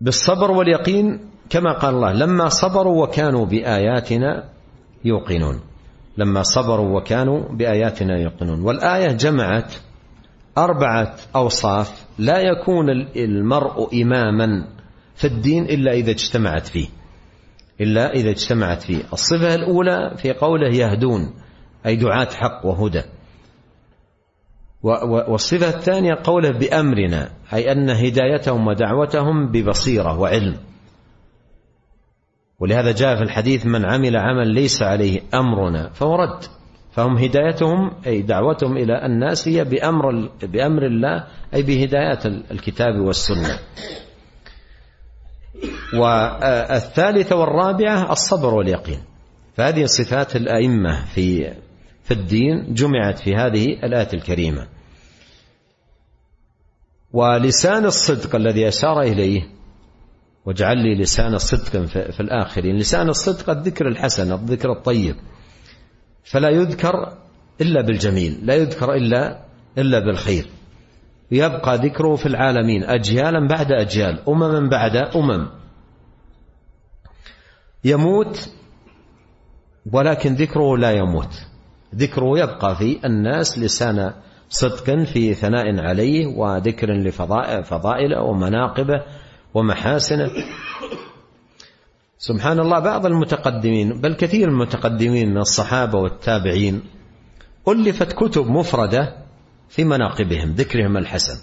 [0.00, 1.20] بالصبر واليقين
[1.50, 4.48] كما قال الله لما صبروا وكانوا بآياتنا
[5.04, 5.60] يوقنون.
[6.18, 8.60] لما صبروا وكانوا بآياتنا يوقنون.
[8.60, 9.74] والآية جمعت
[10.58, 14.68] أربعة أوصاف لا يكون المرء إماما
[15.14, 16.88] في الدين إلا إذا اجتمعت فيه.
[17.80, 19.02] إلا إذا اجتمعت فيه.
[19.12, 21.34] الصفة الأولى في قوله يهدون
[21.86, 23.02] أي دعاة حق وهدى.
[24.82, 30.56] والصفة الثانية قوله بأمرنا أي أن هدايتهم ودعوتهم ببصيرة وعلم.
[32.60, 36.44] ولهذا جاء في الحديث من عمل عمل ليس عليه أمرنا فهو رد.
[36.92, 43.58] فهم هدايتهم أي دعوتهم إلى الناس هي بأمر بأمر الله أي بهدايات الكتاب والسنة.
[45.94, 49.00] والثالثة والرابعة الصبر واليقين.
[49.56, 51.54] فهذه صفات الأئمة في
[52.02, 54.68] في الدين جمعت في هذه الآية الكريمة.
[57.12, 59.53] ولسان الصدق الذي أشار إليه
[60.46, 62.76] واجعل لي لسان صدق في الآخرين.
[62.76, 65.16] لسان الصدق الذكر الحسن الذكر الطيب.
[66.24, 67.18] فلا يذكر
[67.60, 69.44] إلا بالجميل لا يذكر إلا
[69.78, 70.46] إلا بالخير.
[71.30, 75.48] يبقى ذكره في العالمين أجيالا بعد أجيال أمما بعد أمم.
[77.84, 78.50] يموت
[79.92, 81.34] ولكن ذكره لا يموت.
[81.94, 84.12] ذكره يبقى في الناس لسان
[84.48, 89.02] صدق في ثناء عليه وذكر لفضائله ومناقبه
[89.54, 90.30] ومحاسنه
[92.18, 96.82] سبحان الله بعض المتقدمين بل كثير من المتقدمين من الصحابة والتابعين
[97.68, 99.16] ألفت كتب مفردة
[99.68, 101.38] في مناقبهم ذكرهم الحسن.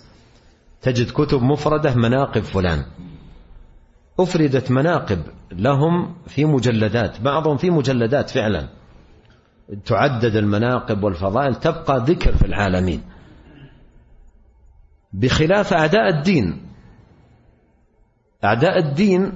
[0.81, 2.85] تجد كتب مفردة مناقب فلان.
[4.19, 5.21] أفردت مناقب
[5.51, 8.67] لهم في مجلدات بعضهم في مجلدات فعلا.
[9.85, 13.01] تعدد المناقب والفضائل تبقى ذكر في العالمين.
[15.13, 16.70] بخلاف اعداء الدين
[18.43, 19.31] أعداء الدين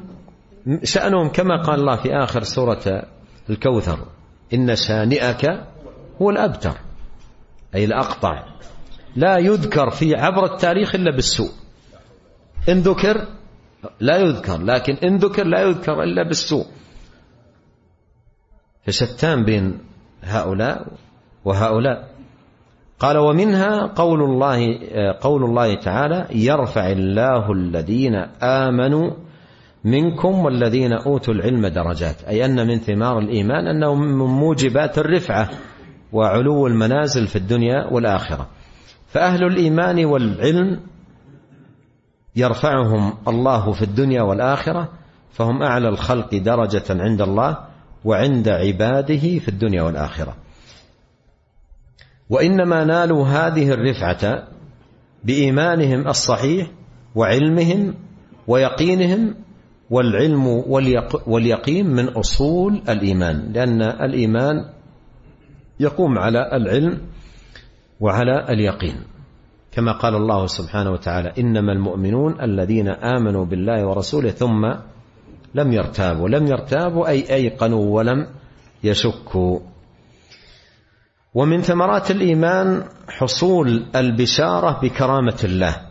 [0.83, 3.03] شأنهم كما قال الله في آخر سورة
[3.49, 4.07] الكوثر
[4.53, 5.45] إن شانئك
[6.21, 6.77] هو الأبتر
[7.75, 8.43] أي الأقطع.
[9.15, 11.51] لا يذكر في عبر التاريخ إلا بالسوء.
[12.69, 13.27] إن ذكر
[13.99, 16.65] لا يذكر لكن إن ذكر لا يذكر إلا بالسوء.
[18.85, 19.79] فشتان بين
[20.23, 20.87] هؤلاء
[21.45, 22.14] وهؤلاء.
[22.99, 24.79] قال ومنها قول الله
[25.21, 29.11] قول الله تعالى يرفع الله الذين آمنوا
[29.83, 35.49] منكم والذين أوتوا العلم درجات أي أن من ثمار الإيمان أنه من موجبات الرفعة
[36.13, 38.47] وعلو المنازل في الدنيا والآخرة.
[39.07, 40.79] فأهل الإيمان والعلم
[42.35, 44.89] يرفعهم الله في الدنيا والآخرة
[45.31, 47.57] فهم أعلى الخلق درجة عند الله
[48.05, 50.35] وعند عباده في الدنيا والآخرة.
[52.29, 54.47] وإنما نالوا هذه الرفعة
[55.23, 56.71] بإيمانهم الصحيح
[57.15, 57.93] وعلمهم
[58.47, 59.35] ويقينهم
[59.89, 60.47] والعلم
[61.27, 64.65] واليقين من أصول الإيمان لأن الإيمان
[65.79, 67.01] يقوم على العلم
[67.99, 68.95] وعلى اليقين.
[69.71, 74.65] كما قال الله سبحانه وتعالى إنما المؤمنون الذين آمنوا بالله ورسوله ثم
[75.55, 78.27] لم يرتابوا لم يرتابوا أي أيقنوا ولم
[78.83, 79.59] يشكوا.
[81.35, 85.81] ومن ثمرات الإيمان حصول البشارة بكرامة الله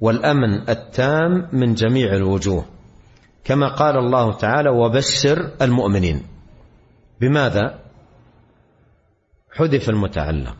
[0.00, 2.64] والأمن التام من جميع الوجوه
[3.44, 6.22] كما قال الله تعالى وبشر المؤمنين
[7.20, 7.78] بماذا؟
[9.52, 10.56] حذف المتعلق.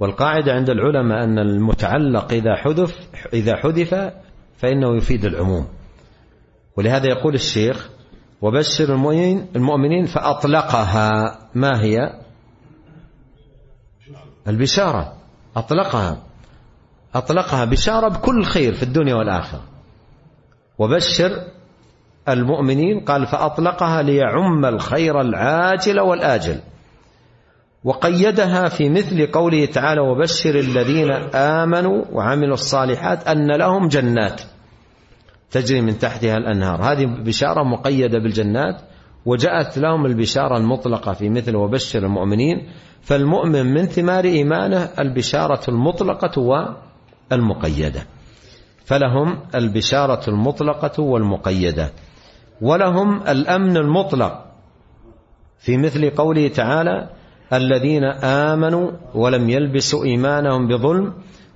[0.00, 4.12] والقاعدة عند العلماء أن المتعلق إذا حذف إذا حذف
[4.56, 5.68] فإنه يفيد العموم.
[6.76, 7.88] ولهذا يقول الشيخ
[8.42, 8.94] وبشر
[9.56, 12.27] المؤمنين فأطلقها ما هي؟
[14.48, 15.12] البشارة
[15.56, 16.16] أطلقها.
[17.14, 19.62] أطلقها بشارة بكل خير في الدنيا والآخرة.
[20.78, 21.30] وبشر
[22.28, 26.60] المؤمنين قال فأطلقها ليعم الخير العاجل والآجل.
[27.84, 34.40] وقيدها في مثل قوله تعالى وبشر الذين آمنوا وعملوا الصالحات أن لهم جنات
[35.50, 36.82] تجري من تحتها الأنهار.
[36.82, 38.80] هذه بشارة مقيدة بالجنات.
[39.28, 42.68] وجاءت لهم البشارة المطلقة في مثل وبشر المؤمنين
[43.02, 46.64] فالمؤمن من ثمار إيمانه البشارة المطلقة
[47.30, 48.02] والمقيدة.
[48.84, 51.92] فلهم البشارة المطلقة والمقيدة.
[52.60, 54.44] ولهم الأمن المطلق.
[55.58, 57.08] في مثل قوله تعالى
[57.52, 61.12] الذين آمنوا ولم يلبسوا إيمانهم بظلم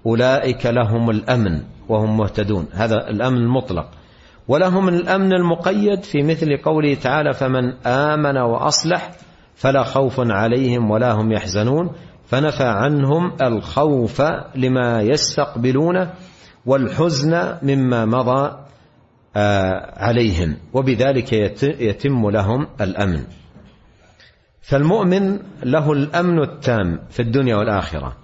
[0.07, 2.67] أولئك لهم الأمن وهم مهتدون.
[2.73, 4.02] هذا الأمن المطلق.
[4.49, 9.11] ولهم الأمن المقيد في مثل قوله تعالى فمن آمن وأصلح
[9.55, 11.93] فلا خوف عليهم ولا هم يحزنون
[12.27, 14.23] فنفى عنهم الخوف
[14.55, 16.09] لما يستقبلون
[16.67, 18.57] والحزن مما مضى
[19.97, 23.25] عليهم وبذلك يتم لهم الأمن.
[24.63, 28.17] فالمؤمن له الأمن التام في الدنيا والآخرة.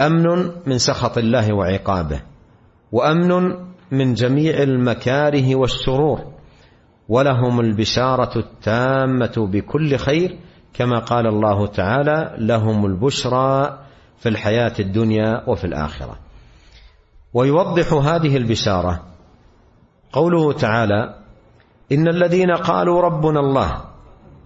[0.00, 2.20] أمن من سخط الله وعقابه
[2.92, 3.54] وأمن
[3.98, 6.20] من جميع المكاره والشرور
[7.08, 10.38] ولهم البشارة التامة بكل خير
[10.74, 13.78] كما قال الله تعالى لهم البشرى
[14.18, 16.18] في الحياة الدنيا وفي الآخرة.
[17.34, 19.02] ويوضح هذه البشارة
[20.12, 21.14] قوله تعالى
[21.92, 23.84] إن الذين قالوا ربنا الله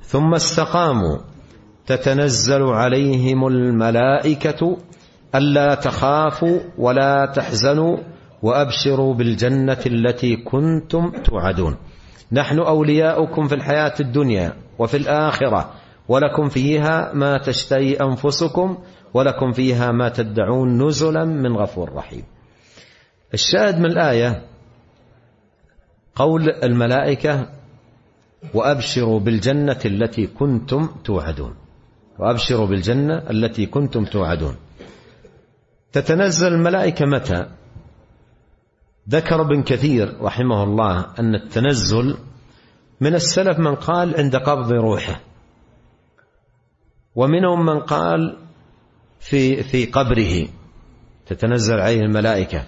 [0.02, 1.18] ثم استقاموا
[1.86, 4.76] تتنزل عليهم الملائكة
[5.34, 7.96] ألا تخافوا ولا تحزنوا
[8.42, 11.76] وأبشروا بالجنة التي كنتم توعدون.
[12.32, 15.72] نحن أولياؤكم في الحياة الدنيا وفي الآخرة
[16.08, 18.78] ولكم فيها ما تشتهي أنفسكم
[19.14, 22.22] ولكم فيها ما تدعون نزلا من غفور رحيم.
[23.34, 24.42] الشاهد من الآية
[26.14, 27.48] قول الملائكة
[28.54, 31.54] وأبشروا بالجنة التي كنتم توعدون.
[32.18, 34.56] وأبشروا بالجنة التي كنتم توعدون.
[35.92, 37.46] تتنزل الملائكة متى؟
[39.10, 42.16] ذكر ابن كثير رحمه الله أن التنزل
[43.00, 45.20] من السلف من قال عند قبض روحه
[47.14, 48.36] ومنهم من قال
[49.20, 50.48] في في قبره
[51.26, 52.66] تتنزل عليه الملائكة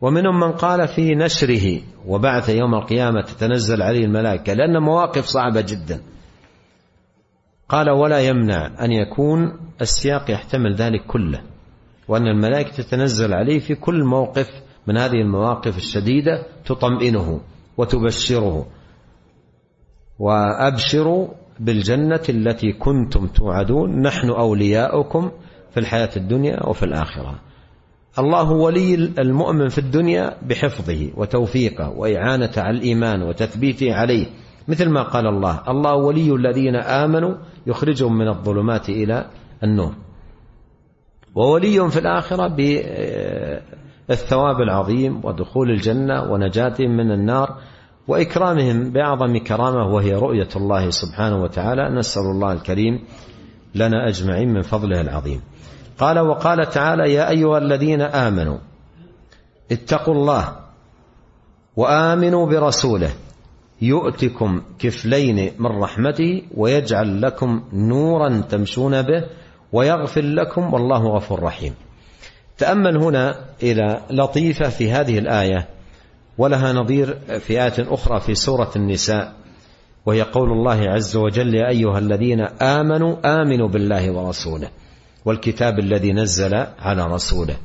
[0.00, 6.02] ومنهم من قال في نشره وبعث يوم القيامة تتنزل عليه الملائكة لأن مواقف صعبة جدا.
[7.68, 11.42] قال ولا يمنع أن يكون السياق يحتمل ذلك كله
[12.08, 17.40] وأن الملائكة تتنزل عليه في كل موقف من هذه المواقف الشديدة تطمئنه
[17.76, 18.66] وتبشره.
[20.18, 21.28] وأبشروا
[21.60, 24.02] بالجنة التي كنتم توعدون.
[24.02, 25.30] نحن أولياؤكم
[25.70, 27.40] في الحياة الدنيا وفي الآخرة.
[28.18, 34.26] الله ولي المؤمن في الدنيا بحفظه وتوفيقه وإعانة على الإيمان وتثبيته عليه.
[34.68, 37.34] مثل ما قال الله الله ولي الذين آمنوا
[37.66, 39.26] يخرجهم من الظلمات إلى
[39.64, 39.94] النور.
[41.34, 42.48] وولي في الآخرة
[44.10, 47.56] بالثواب العظيم ودخول الجنة ونجاتهم من النار
[48.08, 51.98] وإكرامهم بأعظم كرامة وهي رؤية الله سبحانه وتعالى.
[51.98, 53.04] نسأل الله الكريم
[53.74, 55.40] لنا أجمعين من فضله العظيم.
[55.98, 58.58] قال وقال تعالى يا أيها الذين آمنوا
[59.72, 60.56] اتقوا الله
[61.76, 63.10] وآمنوا برسوله
[63.82, 69.24] يؤتكم كفلين من رحمته ويجعل لكم نورا تمشون به
[69.72, 71.74] ويغفر لكم والله غفور رحيم.
[72.60, 75.68] تأمل هنا إلى لطيفة في هذه الآية
[76.38, 79.32] ولها نظير في آية أخرى في سورة النساء
[80.06, 84.68] وهي قول الله عز وجل يا أيها الذين آمنوا آمنوا بالله ورسوله
[85.24, 87.56] والكتاب الذي نزل على رسوله.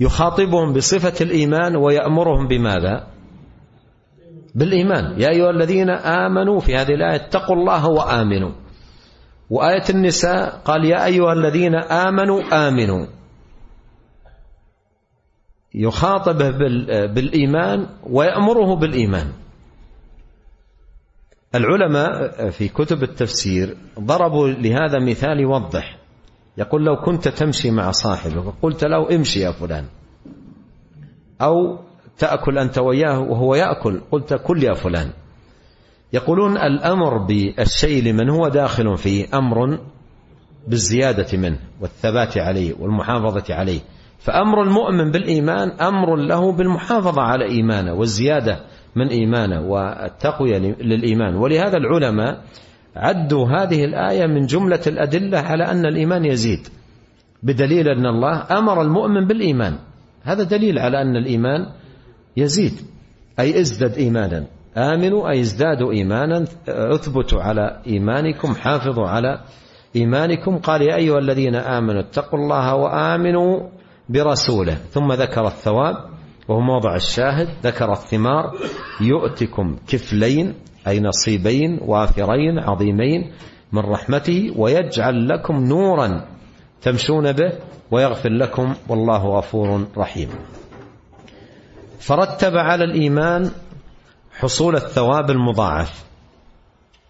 [0.00, 3.06] يخاطبهم بصفة الإيمان ويأمرهم بماذا؟
[4.54, 5.20] بالإيمان.
[5.20, 8.52] يا أيها الذين آمنوا في هذه الآية اتقوا الله وآمنوا.
[9.50, 13.06] وآية النساء قال يا أيها الذين آمنوا آمنوا.
[15.74, 16.50] يخاطبه
[17.06, 19.32] بالإيمان ويأمره بالإيمان.
[21.54, 25.98] العلماء في كتب التفسير ضربوا لهذا مثال يوضح.
[26.58, 29.84] يقول لو كنت تمشي مع صاحبك وقلت له امشي يا فلان.
[31.40, 31.78] أو
[32.18, 35.12] تأكل أنت وياه وهو يأكل قلت كل يا فلان.
[36.12, 39.78] يقولون الأمر بالشيء لمن هو داخل فيه أمر
[40.68, 43.80] بالزيادة منه والثبات عليه والمحافظة عليه.
[44.18, 48.60] فأمر المؤمن بالإيمان أمر له بالمحافظة على إيمانه والزيادة
[48.96, 51.34] من إيمانه والتقوية للإيمان.
[51.34, 52.44] ولهذا العلماء
[52.96, 56.68] عدوا هذه الآية من جملة الأدلة على أن الإيمان يزيد
[57.42, 59.78] بدليل أن الله أمر المؤمن بالإيمان.
[60.22, 61.66] هذا دليل على أن الإيمان
[62.36, 62.72] يزيد
[63.40, 64.46] أي ازدد إيمانا.
[64.78, 69.40] آمنوا أي ازدادوا إيمانا اثبتوا على إيمانكم حافظوا على
[69.96, 70.58] إيمانكم.
[70.58, 73.68] قال يا أيها الذين آمنوا اتقوا الله وآمنوا
[74.08, 74.74] برسوله.
[74.74, 75.96] ثم ذكر الثواب
[76.48, 77.48] وهو موضع الشاهد.
[77.62, 78.54] ذكر الثمار
[79.00, 80.54] يؤتكم كفلين
[80.88, 83.32] أي نصيبين وافرين عظيمين
[83.72, 86.24] من رحمته ويجعل لكم نورا
[86.82, 87.52] تمشون به
[87.90, 90.28] ويغفر لكم والله غفور رحيم.
[92.00, 93.50] فرتب على الإيمان
[94.38, 96.04] حصول الثواب المضاعف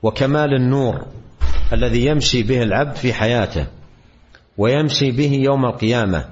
[0.02, 1.06] وكمال النور
[1.72, 3.66] الذي يمشي به العبد في حياته
[4.58, 6.24] ويمشي به يوم القيامة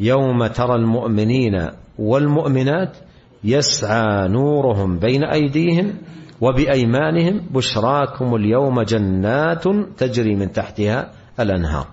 [0.00, 2.96] يوم ترى المؤمنين والمؤمنات
[3.44, 5.94] يسعى نورهم بين أيديهم
[6.40, 9.64] وبأيمانهم بشراكم اليوم جنات
[9.98, 11.86] تجري من تحتها الأنهار.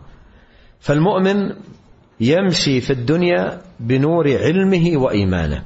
[0.80, 1.52] فالمؤمن
[2.20, 5.64] يمشي في الدنيا بنور علمه وإيمانه.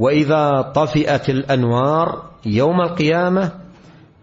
[0.00, 3.52] وإذا طفئت الأنوار يوم القيامة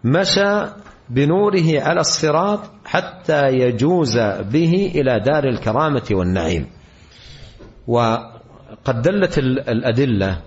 [0.04, 0.66] مشى
[1.10, 4.18] بنوره على الصراط حتى يجوز
[4.52, 6.66] به إلى دار الكرامة والنعيم.
[7.86, 10.42] وقد دلت الأدلة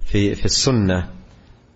[0.00, 1.08] في في السنة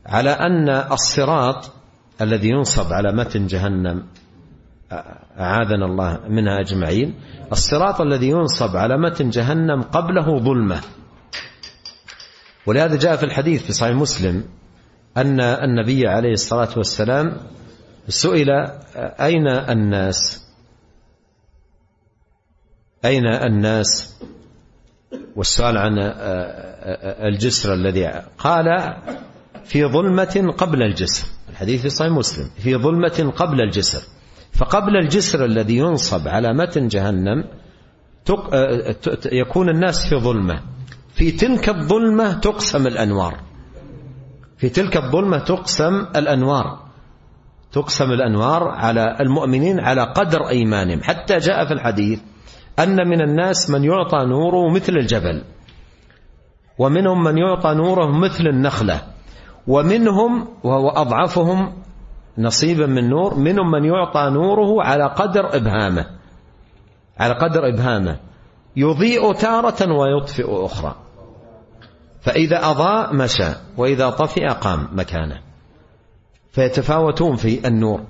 [0.06, 1.72] على أن الصراط
[2.20, 4.06] الذي ينصب على متن جهنم
[5.40, 7.14] أعاذنا الله منها أجمعين
[7.52, 10.80] الصراط الذي ينصب على متن جهنم قبله ظلمة.
[12.66, 14.44] ولهذا جاء في الحديث في صحيح مسلم
[15.16, 17.36] أن النبي عليه الصلاة والسلام
[18.08, 18.50] سئل
[19.20, 20.44] أين الناس؟
[23.04, 24.14] أين الناس؟
[25.36, 25.98] والسؤال عن
[27.28, 28.66] الجسر الذي قال
[29.64, 34.02] في ظلمة قبل الجسر الحديث في صحيح مسلم في ظلمة قبل الجسر
[34.52, 37.44] فقبل الجسر الذي ينصب على متن جهنم
[39.32, 40.73] يكون الناس في ظلمة.
[41.14, 43.34] في تلك الظلمة تقسم الأنوار.
[44.56, 46.78] في تلك الظلمة تقسم الأنوار.
[47.72, 51.00] تقسم الأنوار على المؤمنين على قدر أيمانهم.
[51.02, 52.20] حتى جاء في الحديث
[52.78, 55.44] أن من الناس من يعطى نوره مثل الجبل
[56.78, 59.00] ومنهم من يعطى نوره مثل النخلة
[59.66, 61.72] ومنهم وهو أضعفهم
[62.38, 66.06] نصيبا من نور منهم من يعطى نوره على قدر إبهامه
[67.18, 68.16] على قدر إبهامه.
[68.76, 70.94] يضيء تارة ويطفئ أخرى.
[72.20, 75.40] فإذا أضاء مشى وإذا طفئ قام مكانه.
[76.52, 78.00] فيتفاوتون في النور.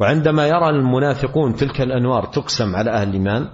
[0.00, 3.48] وعندما يرى المنافقون تلك الأنوار تقسم على أهل الإيمان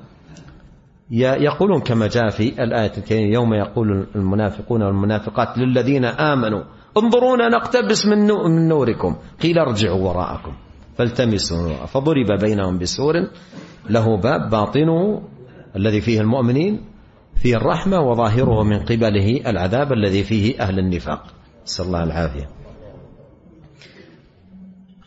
[1.14, 6.62] يقولون كما جاء في الآية الكريمة يوم يقول المنافقون والمنافقات للذين آمنوا
[6.96, 8.26] انظرونا نقتبس من
[8.68, 9.16] نوركم.
[9.42, 10.52] قيل ارجعوا وراءكم
[10.98, 11.56] فالتمسوا.
[11.56, 13.14] نورا فضرب بينهم بسور
[13.90, 15.22] له باب باطنه
[15.77, 16.81] الذي فيه المؤمنين
[17.37, 21.23] فيه الرحمة وظاهره من قبله العذاب الذي فيه أهل النفاق.
[21.66, 22.49] نسأل الله العافية.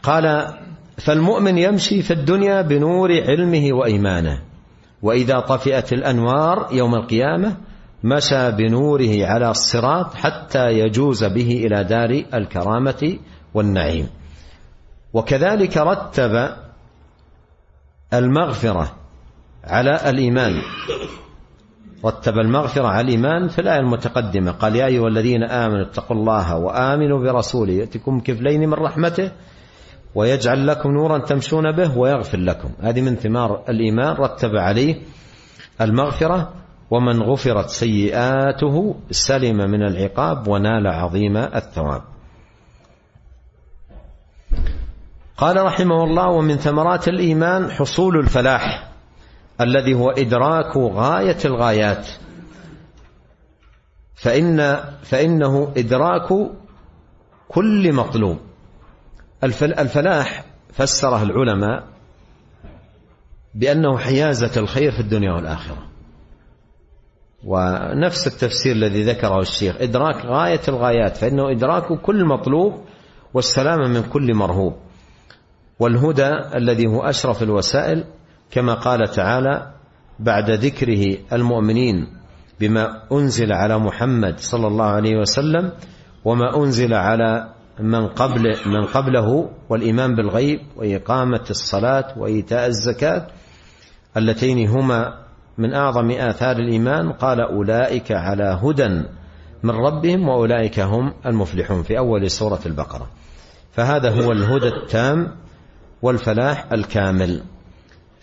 [0.04, 0.54] قال
[0.98, 4.42] فالمؤمن يمشي في الدنيا بنور علمه وإيمانه
[5.02, 7.58] وإذا طفئت الأنوار يوم القيامة
[8.04, 13.18] مشى بنوره على الصراط حتى يجوز به إلى دار الكرامة
[13.54, 14.08] والنعيم.
[15.14, 16.50] وكذلك رتب
[18.14, 19.05] المغفرة
[19.68, 20.62] على الإيمان.
[22.06, 24.52] رتب المغفرة على الإيمان في الآية المتقدمة.
[24.52, 27.74] قال يا أيها الذين آمنوا اتقوا الله وآمنوا برسوله.
[27.74, 29.32] يأتكم كفلين من رحمته
[30.16, 32.70] ويجعل لكم نورا تمشون به ويغفر لكم.
[32.82, 34.16] هذه من ثمار الإيمان.
[34.16, 34.96] رتب عليه
[35.82, 36.54] المغفرة.
[36.92, 42.02] ومن غفرت سيئاته سلم من العقاب ونال عظيم الثواب.
[45.38, 48.95] قال رحمه الله ومن ثمرات الإيمان حصول الفلاح.
[49.62, 52.08] الذي هو إدراك غاية الغايات.
[54.16, 56.28] فإن فإنه إدراك
[57.48, 58.38] كل مطلوب
[59.44, 61.88] الفلاح فسره العلماء
[63.54, 65.78] بأنه حيازة الخير في الدنيا والآخرة.
[67.44, 71.18] ونفس التفسير الذي ذكره الشيخ إدراك غاية الغايات.
[71.18, 72.82] فإنه إدراك كل مطلوب
[73.34, 74.76] والسلامة من كل مرهوب.
[75.80, 78.04] والهدى الذي هو أشرف الوسائل
[78.52, 79.72] كما قال تعالى
[80.20, 82.08] بعد ذكره المؤمنين
[82.60, 85.72] بما أنزل على محمد صلى الله عليه وسلم
[86.26, 93.28] وما أنزل على من قبل من قبله والإيمان بالغيب وإقامة الصلاة وإيتاء الزكاة
[94.18, 95.26] اللتين هما
[95.58, 99.04] من أعظم آثار الإيمان قال أولئك على هدى
[99.64, 103.10] من ربهم وأولئك هم المفلحون في أول سورة البقرة.
[103.72, 105.32] فهذا هو الهدى التام
[106.02, 107.44] والفلاح الكامل.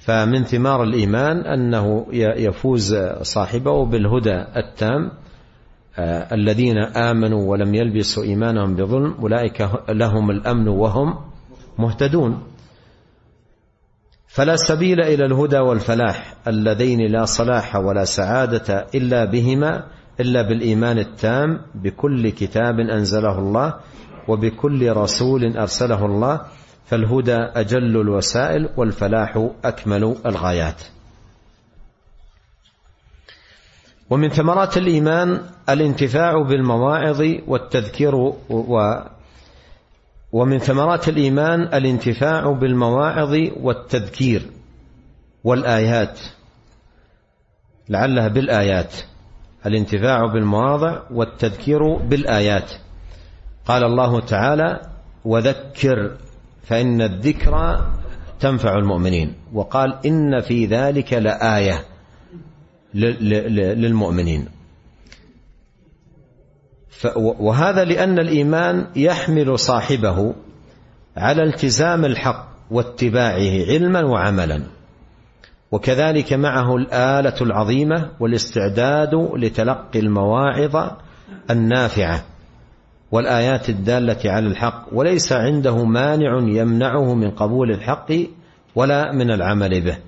[0.05, 5.11] فمن ثمار الإيمان أنه يفوز صاحبه بالهدى التام
[5.99, 11.19] آه، الذين آمنوا ولم يلبسوا إيمانهم بظلم أولئك لهم الأمن وهم
[11.79, 12.43] مهتدون.
[14.27, 19.85] فلا سبيل إلى الهدى والفلاح اللذين لا صلاح ولا سعادة إلا بهما
[20.21, 23.75] إلا بالإيمان التام بكل كتاب أنزله الله
[24.29, 26.41] وبكل رسول أرسله الله.
[26.93, 30.83] فالهدى أجل الوسائل والفلاح أكمل الغايات.
[34.11, 38.15] ومن ثمرات الإيمان الانتفاع بالمواعظ والتذكير
[38.51, 38.95] و
[40.33, 44.43] ومن ثمرات الإيمان الانتفاع بالمواعظ والتذكير
[45.45, 46.21] والآيات
[47.89, 48.95] لعلها بالآيات
[49.67, 52.73] الانتفاع بالمواضع والتذكير بالآيات.
[53.67, 54.81] قال الله تعالى
[55.25, 56.17] وذكر
[56.65, 57.87] فإن الذكرى
[58.41, 59.35] تنفع المؤمنين.
[59.53, 61.85] وقال إن في ذلك لآية
[62.95, 64.49] للمؤمنين.
[67.17, 70.35] وهذا لأن الإيمان يحمل صاحبه
[71.17, 74.63] على التزام الحق واتباعه علما وعملا.
[75.73, 80.91] وكذلك معه الآلة العظيمة والاستعداد لتلقي المواعظ
[81.51, 82.25] النافعة.
[83.13, 88.13] والآيات الدالة على الحق وليس عنده مانع يمنعه من قبول الحق
[88.75, 89.99] ولا من العمل به.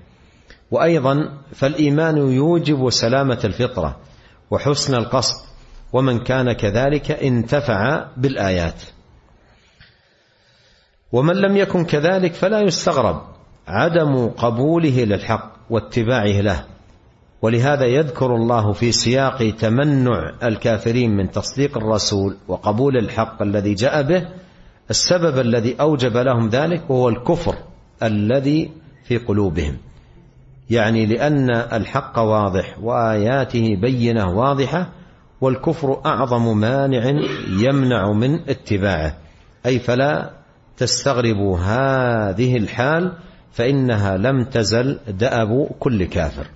[0.70, 3.96] وأيضا فالإيمان يوجب سلامة الفطرة
[4.50, 5.44] وحسن القصد
[5.92, 8.82] ومن كان كذلك انتفع بالآيات.
[11.12, 13.22] ومن لم يكن كذلك فلا يستغرب
[13.68, 16.73] عدم قبوله للحق واتباعه له.
[17.44, 24.28] ولهذا يذكر الله في سياق تمنع الكافرين من تصديق الرسول وقبول الحق الذي جاء به
[24.90, 27.54] السبب الذي أوجب لهم ذلك هو الكفر
[28.02, 28.70] الذي
[29.04, 29.76] في قلوبهم.
[30.70, 34.88] يعني لأن الحق واضح وآياته بينة واضحة
[35.40, 39.16] والكفر أعظم مانع يمنع من اتباعه.
[39.66, 40.30] أي فلا
[40.76, 43.12] تستغربوا هذه الحال
[43.52, 46.46] فإنها لم تزل دأب كل كافر.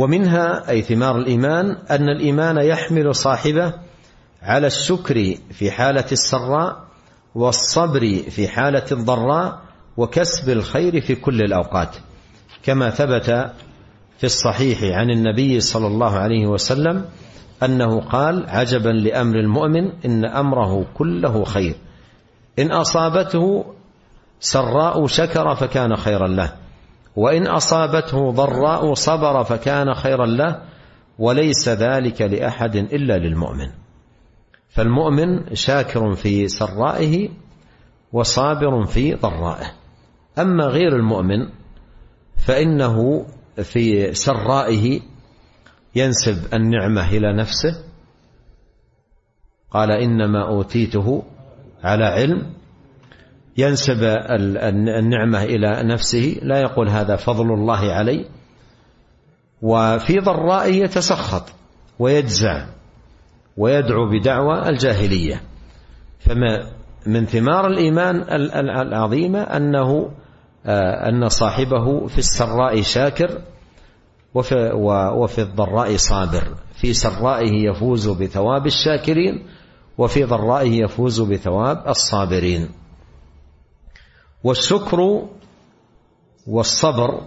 [0.00, 3.74] ومنها أي ثمار الإيمان أن الإيمان يحمل صاحبه
[4.42, 6.84] على الشكر في حالة السراء
[7.34, 9.60] والصبر في حالة الضراء
[9.96, 11.96] وكسب الخير في كل الأوقات.
[12.62, 13.52] كما ثبت
[14.18, 17.04] في الصحيح عن النبي صلى الله عليه وسلم
[17.62, 21.74] أنه قال عجبا لأمر المؤمن إن أمره كله خير.
[22.58, 23.64] إن أصابته
[24.40, 26.59] سراء شكر فكان خيرا له.
[27.20, 30.62] وإن أصابته ضراء صبر فكان خيرا له
[31.18, 33.70] وليس ذلك لأحد إلا للمؤمن.
[34.68, 37.28] فالمؤمن شاكر في سرائه
[38.12, 39.72] وصابر في ضرائه.
[40.38, 41.48] أما غير المؤمن
[42.46, 43.26] فإنه
[43.62, 45.00] في سرائه
[45.94, 47.84] ينسب النعمة إلى نفسه.
[49.70, 51.22] قال إنما أوتيته
[51.84, 52.52] على علم
[53.60, 54.02] ينسب
[54.98, 58.26] النعمة إلى نفسه لا يقول هذا فضل الله علي.
[59.62, 61.52] وفي ضرائه يتسخط
[61.98, 62.66] ويجزع
[63.56, 65.40] ويدعو بدعوى الجاهلية.
[66.18, 66.70] فما
[67.06, 68.24] من ثمار الإيمان
[68.80, 70.10] العظيمة أنه
[70.66, 73.42] آه، أن صاحبه في السراء شاكر
[74.34, 74.70] وفي,
[75.16, 76.44] وفي الضراء صابر.
[76.74, 79.46] في سرائه يفوز بثواب الشاكرين
[79.98, 82.68] وفي ضرائه يفوز بثواب الصابرين.
[84.44, 85.28] والشكر
[86.46, 87.20] والصبر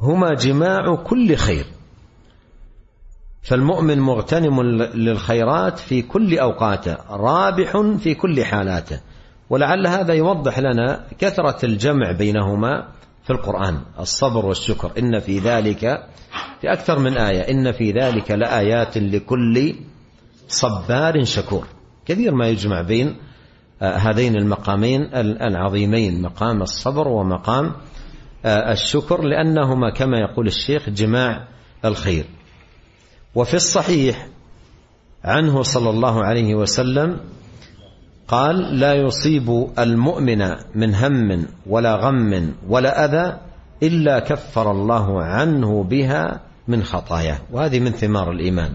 [0.00, 1.66] هما جماع كل خير.
[3.42, 4.62] فالمؤمن مغتنم
[4.94, 9.00] للخيرات في كل أوقاته رابح في كل حالاته.
[9.50, 12.88] ولعل هذا يوضح لنا كثرة الجمع بينهما
[13.24, 14.92] في القرآن الصبر والشكر.
[14.98, 15.80] إن في ذلك
[16.60, 19.74] في أكثر من آية إن في ذلك لآيات لكل
[20.48, 21.66] صبار شكور.
[22.06, 23.16] كثير ما يجمع بين
[23.80, 27.72] هذين المقامين العظيمين مقام الصبر ومقام
[28.44, 31.48] آه، الشكر لأنهما كما يقول الشيخ جماع
[31.84, 32.24] الخير.
[33.34, 34.28] وفي الصحيح
[35.24, 37.20] عنه صلى الله عليه وسلم
[38.28, 43.38] قال لا يصيب المؤمن من هم ولا غم ولا أذى
[43.82, 47.38] إلا كفر الله عنه بها من خطاياه.
[47.52, 48.72] وهذه من ثمار الإيمان.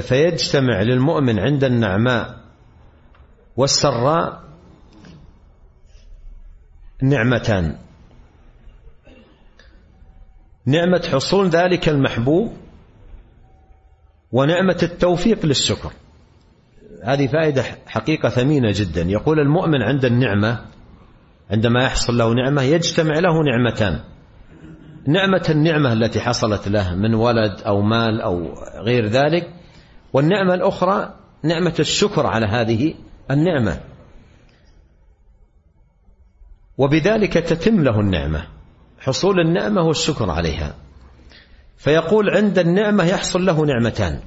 [0.00, 2.41] فيجتمع للمؤمن عند النعماء
[3.56, 4.42] والسراء
[7.02, 7.76] نعمتان.
[10.66, 12.52] نعمة حصول ذلك المحبوب
[14.32, 15.92] ونعمة التوفيق للشكر.
[17.04, 19.02] هذه فائدة حقيقة ثمينة جدا.
[19.02, 20.64] يقول المؤمن عند النعمة
[21.50, 24.00] عندما يحصل له نعمة يجتمع له نعمتان.
[25.06, 29.50] نعمة النعمة التي حصلت له من ولد أو مال أو غير ذلك
[30.12, 32.94] والنعمة الأخرى نعمة الشكر على هذه
[33.32, 33.80] النعمة.
[36.78, 38.46] وبذلك تتم له النعمة.
[38.98, 40.74] حصول النعمة والشكر عليها.
[41.76, 44.20] فيقول عند النعمة يحصل له نعمتان.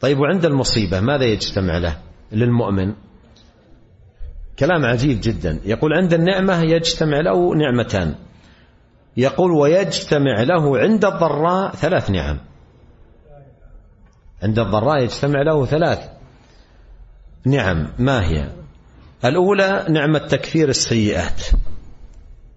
[0.00, 1.96] طيب وعند المصيبة ماذا يجتمع له
[2.32, 2.94] للمؤمن؟
[4.58, 5.60] كلام عجيب جدا.
[5.64, 8.14] يقول عند النعمة يجتمع له نعمتان.
[9.16, 12.38] يقول ويجتمع له عند الضراء ثلاث نعم.
[14.42, 16.19] عند الضراء يجتمع له ثلاث.
[17.46, 18.48] نعم ما هي؟
[19.24, 21.42] الأولى نعمة تكفير السيئات.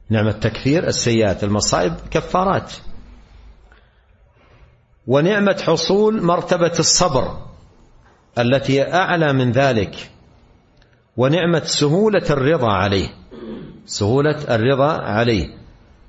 [0.09, 2.73] نعمة تكفير السيئات المصائب كفارات.
[5.07, 7.37] ونعمة حصول مرتبة الصبر
[8.37, 10.11] التي أعلى من ذلك.
[11.17, 13.09] ونعمة سهولة الرضا عليه.
[13.85, 15.47] سهولة الرضا عليه.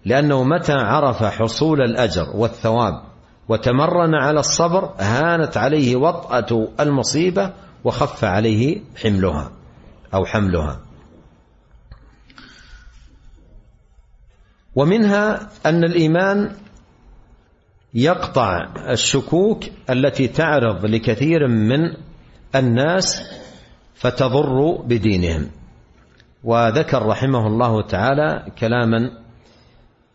[0.05, 3.03] لأنه متى عرف حصول الأجر والثواب
[3.49, 7.53] وتمرن على الصبر هانت عليه وطأة المصيبة
[7.85, 9.53] وخف عليه حملها
[10.15, 10.81] أو حملها.
[14.75, 16.57] ومنها أن الإيمان
[17.95, 21.97] يقطع الشكوك التي تعرض لكثير من
[22.55, 23.23] الناس
[23.95, 25.51] فتضر بدينهم.
[26.45, 29.11] وذكر رحمه الله تعالى كلاما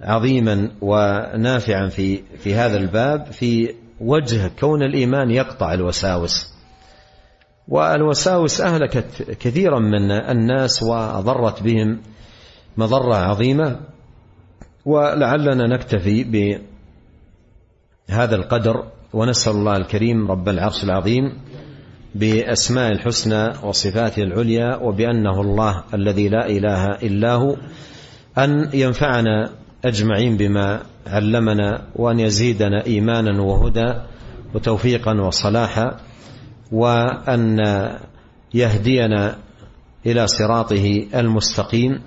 [0.02, 6.59] عظيما ونافعا في في هذا الباب في وجه كون الإيمان يقطع الوساوس.
[7.70, 12.00] والوساوس أهلكت كثيرا من الناس وأضرت بهم
[12.78, 13.80] مضرة عظيمة
[14.86, 16.60] ولعلنا نكتفي
[18.10, 21.34] هذا القدر ونسأل الله الكريم رب العرش العظيم
[22.16, 27.56] بأسماء الحسنى وصفاته العليا وبأنه الله الذي لا إله إلا هو
[28.38, 29.50] أن ينفعنا
[29.86, 33.94] أجمعين بما علمنا وأن يزيدنا إيمانا وهدى
[34.56, 35.98] وتوفيقا وصلاحا.
[36.72, 37.60] وأن
[38.54, 39.36] يهدينا
[40.06, 42.02] إلى صراطه المستقيم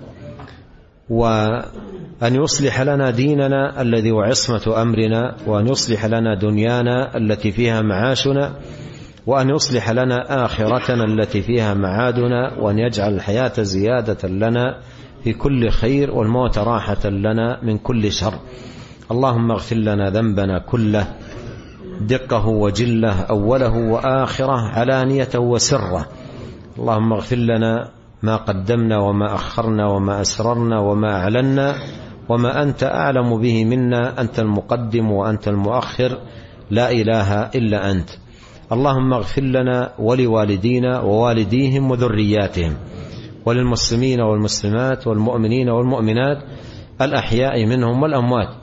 [1.09, 8.53] وأن يصلح لنا ديننا الذي هو عصمة أمرنا وأن يصلح لنا دنيانا التي فيها معاشنا
[9.27, 14.79] وأن يصلح لنا آخرتنا التي فيها معادنا وأن يجعل الحياة زيادة لنا
[15.23, 18.33] في كل خير والموت راحة لنا من كل شر.
[19.11, 21.07] اللهم اغفر لنا ذنبنا كله
[22.01, 26.07] دقه وجله أوله وآخره علانيته وسره.
[26.79, 27.89] اللهم اغفر لنا
[28.23, 31.75] ما قدمنا وما أخرنا وما أسررنا وما أعلنا
[32.29, 36.17] وما أنت أعلم به منا أنت المقدم وأنت المؤخر
[36.71, 38.09] لا إله إلا أنت.
[38.71, 42.73] اللهم اغفر لنا ولوالدينا ووالديهم وذرياتهم
[43.45, 46.37] وللمسلمين والمسلمات والمؤمنين والمؤمنات
[47.01, 48.62] الأحياء منهم والأموات.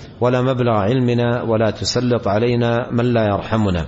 [0.21, 3.87] ولا مبلغ علمنا ولا تسلط علينا من لا يرحمنا.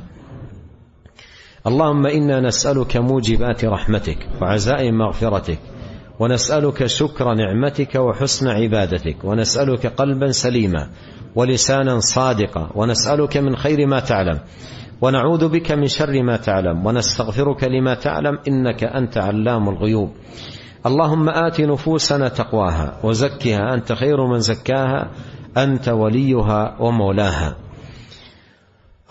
[1.67, 5.59] اللهم إنا نسألك موجبات رحمتك وعزائم مغفرتك
[6.19, 10.89] ونسألك شكر نعمتك وحسن عبادتك ونسألك قلبا سليما
[11.35, 14.39] ولسانا صادقا ونسألك من خير ما تعلم
[15.01, 20.09] ونعوذ بك من شر ما تعلم ونستغفرك لما تعلم إنك أنت علام الغيوب.
[20.85, 25.11] اللهم آت نفوسنا تقواها وزكها أنت خير من زكاها
[25.57, 27.55] أنت وليها ومولاها.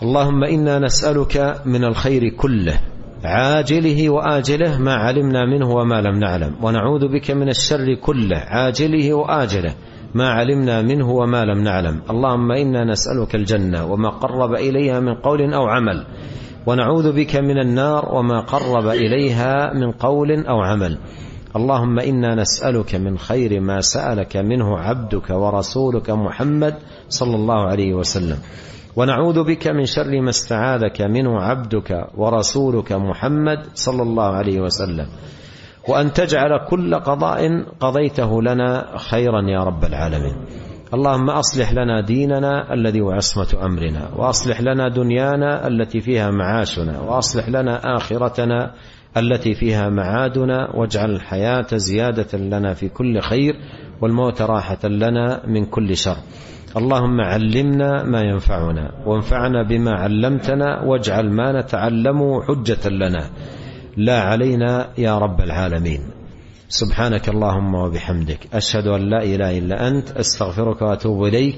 [0.03, 2.79] اللهم إنا نسألك من الخير كله
[3.23, 9.75] عاجله وآجله ما علمنا منه وما لم نعلم ونعوذ بك من الشر كله عاجله وآجله
[10.13, 12.01] ما علمنا منه وما لم نعلم.
[12.09, 16.05] اللهم إنا نسألك الجنة وما قرب إليها من قول أو عمل
[16.65, 20.97] ونعوذ بك من النار وما قرب إليها من قول أو عمل.
[21.55, 26.75] اللهم إنا نسألك من خير ما سألك منه عبدك ورسولك محمد
[27.09, 28.37] صلى الله عليه وسلم.
[28.95, 35.07] ونعوذ بك من شر ما استعاذك منه عبدك ورسولك محمد صلى الله عليه وسلم.
[35.89, 40.35] وأن تجعل كل قضاء قضيته لنا خيرا يا رب العالمين.
[40.93, 47.49] اللهم أصلح لنا ديننا الذي هو عصمة أمرنا وأصلح لنا دنيانا التي فيها معاشنا وأصلح
[47.49, 48.71] لنا آخرتنا
[49.17, 53.55] التي فيها معادنا واجعل الحياة زيادة لنا في كل خير
[54.01, 56.17] والموت راحة لنا من كل شر.
[56.77, 63.29] اللهم علمنا ما ينفعنا وانفعنا بما علمتنا واجعل ما نتعلمه حجة لنا.
[63.97, 66.01] لا علينا يا رب العالمين.
[66.69, 68.39] سبحانك اللهم وبحمدك.
[68.53, 71.55] أشهد أن لا إله إلا أنت أستغفرك وأتوب إليك.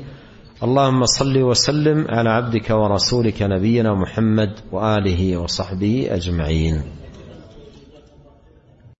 [0.63, 6.81] اللهم صل وسلم على عبدك ورسولك نبينا محمد وآله وصحبه أجمعين.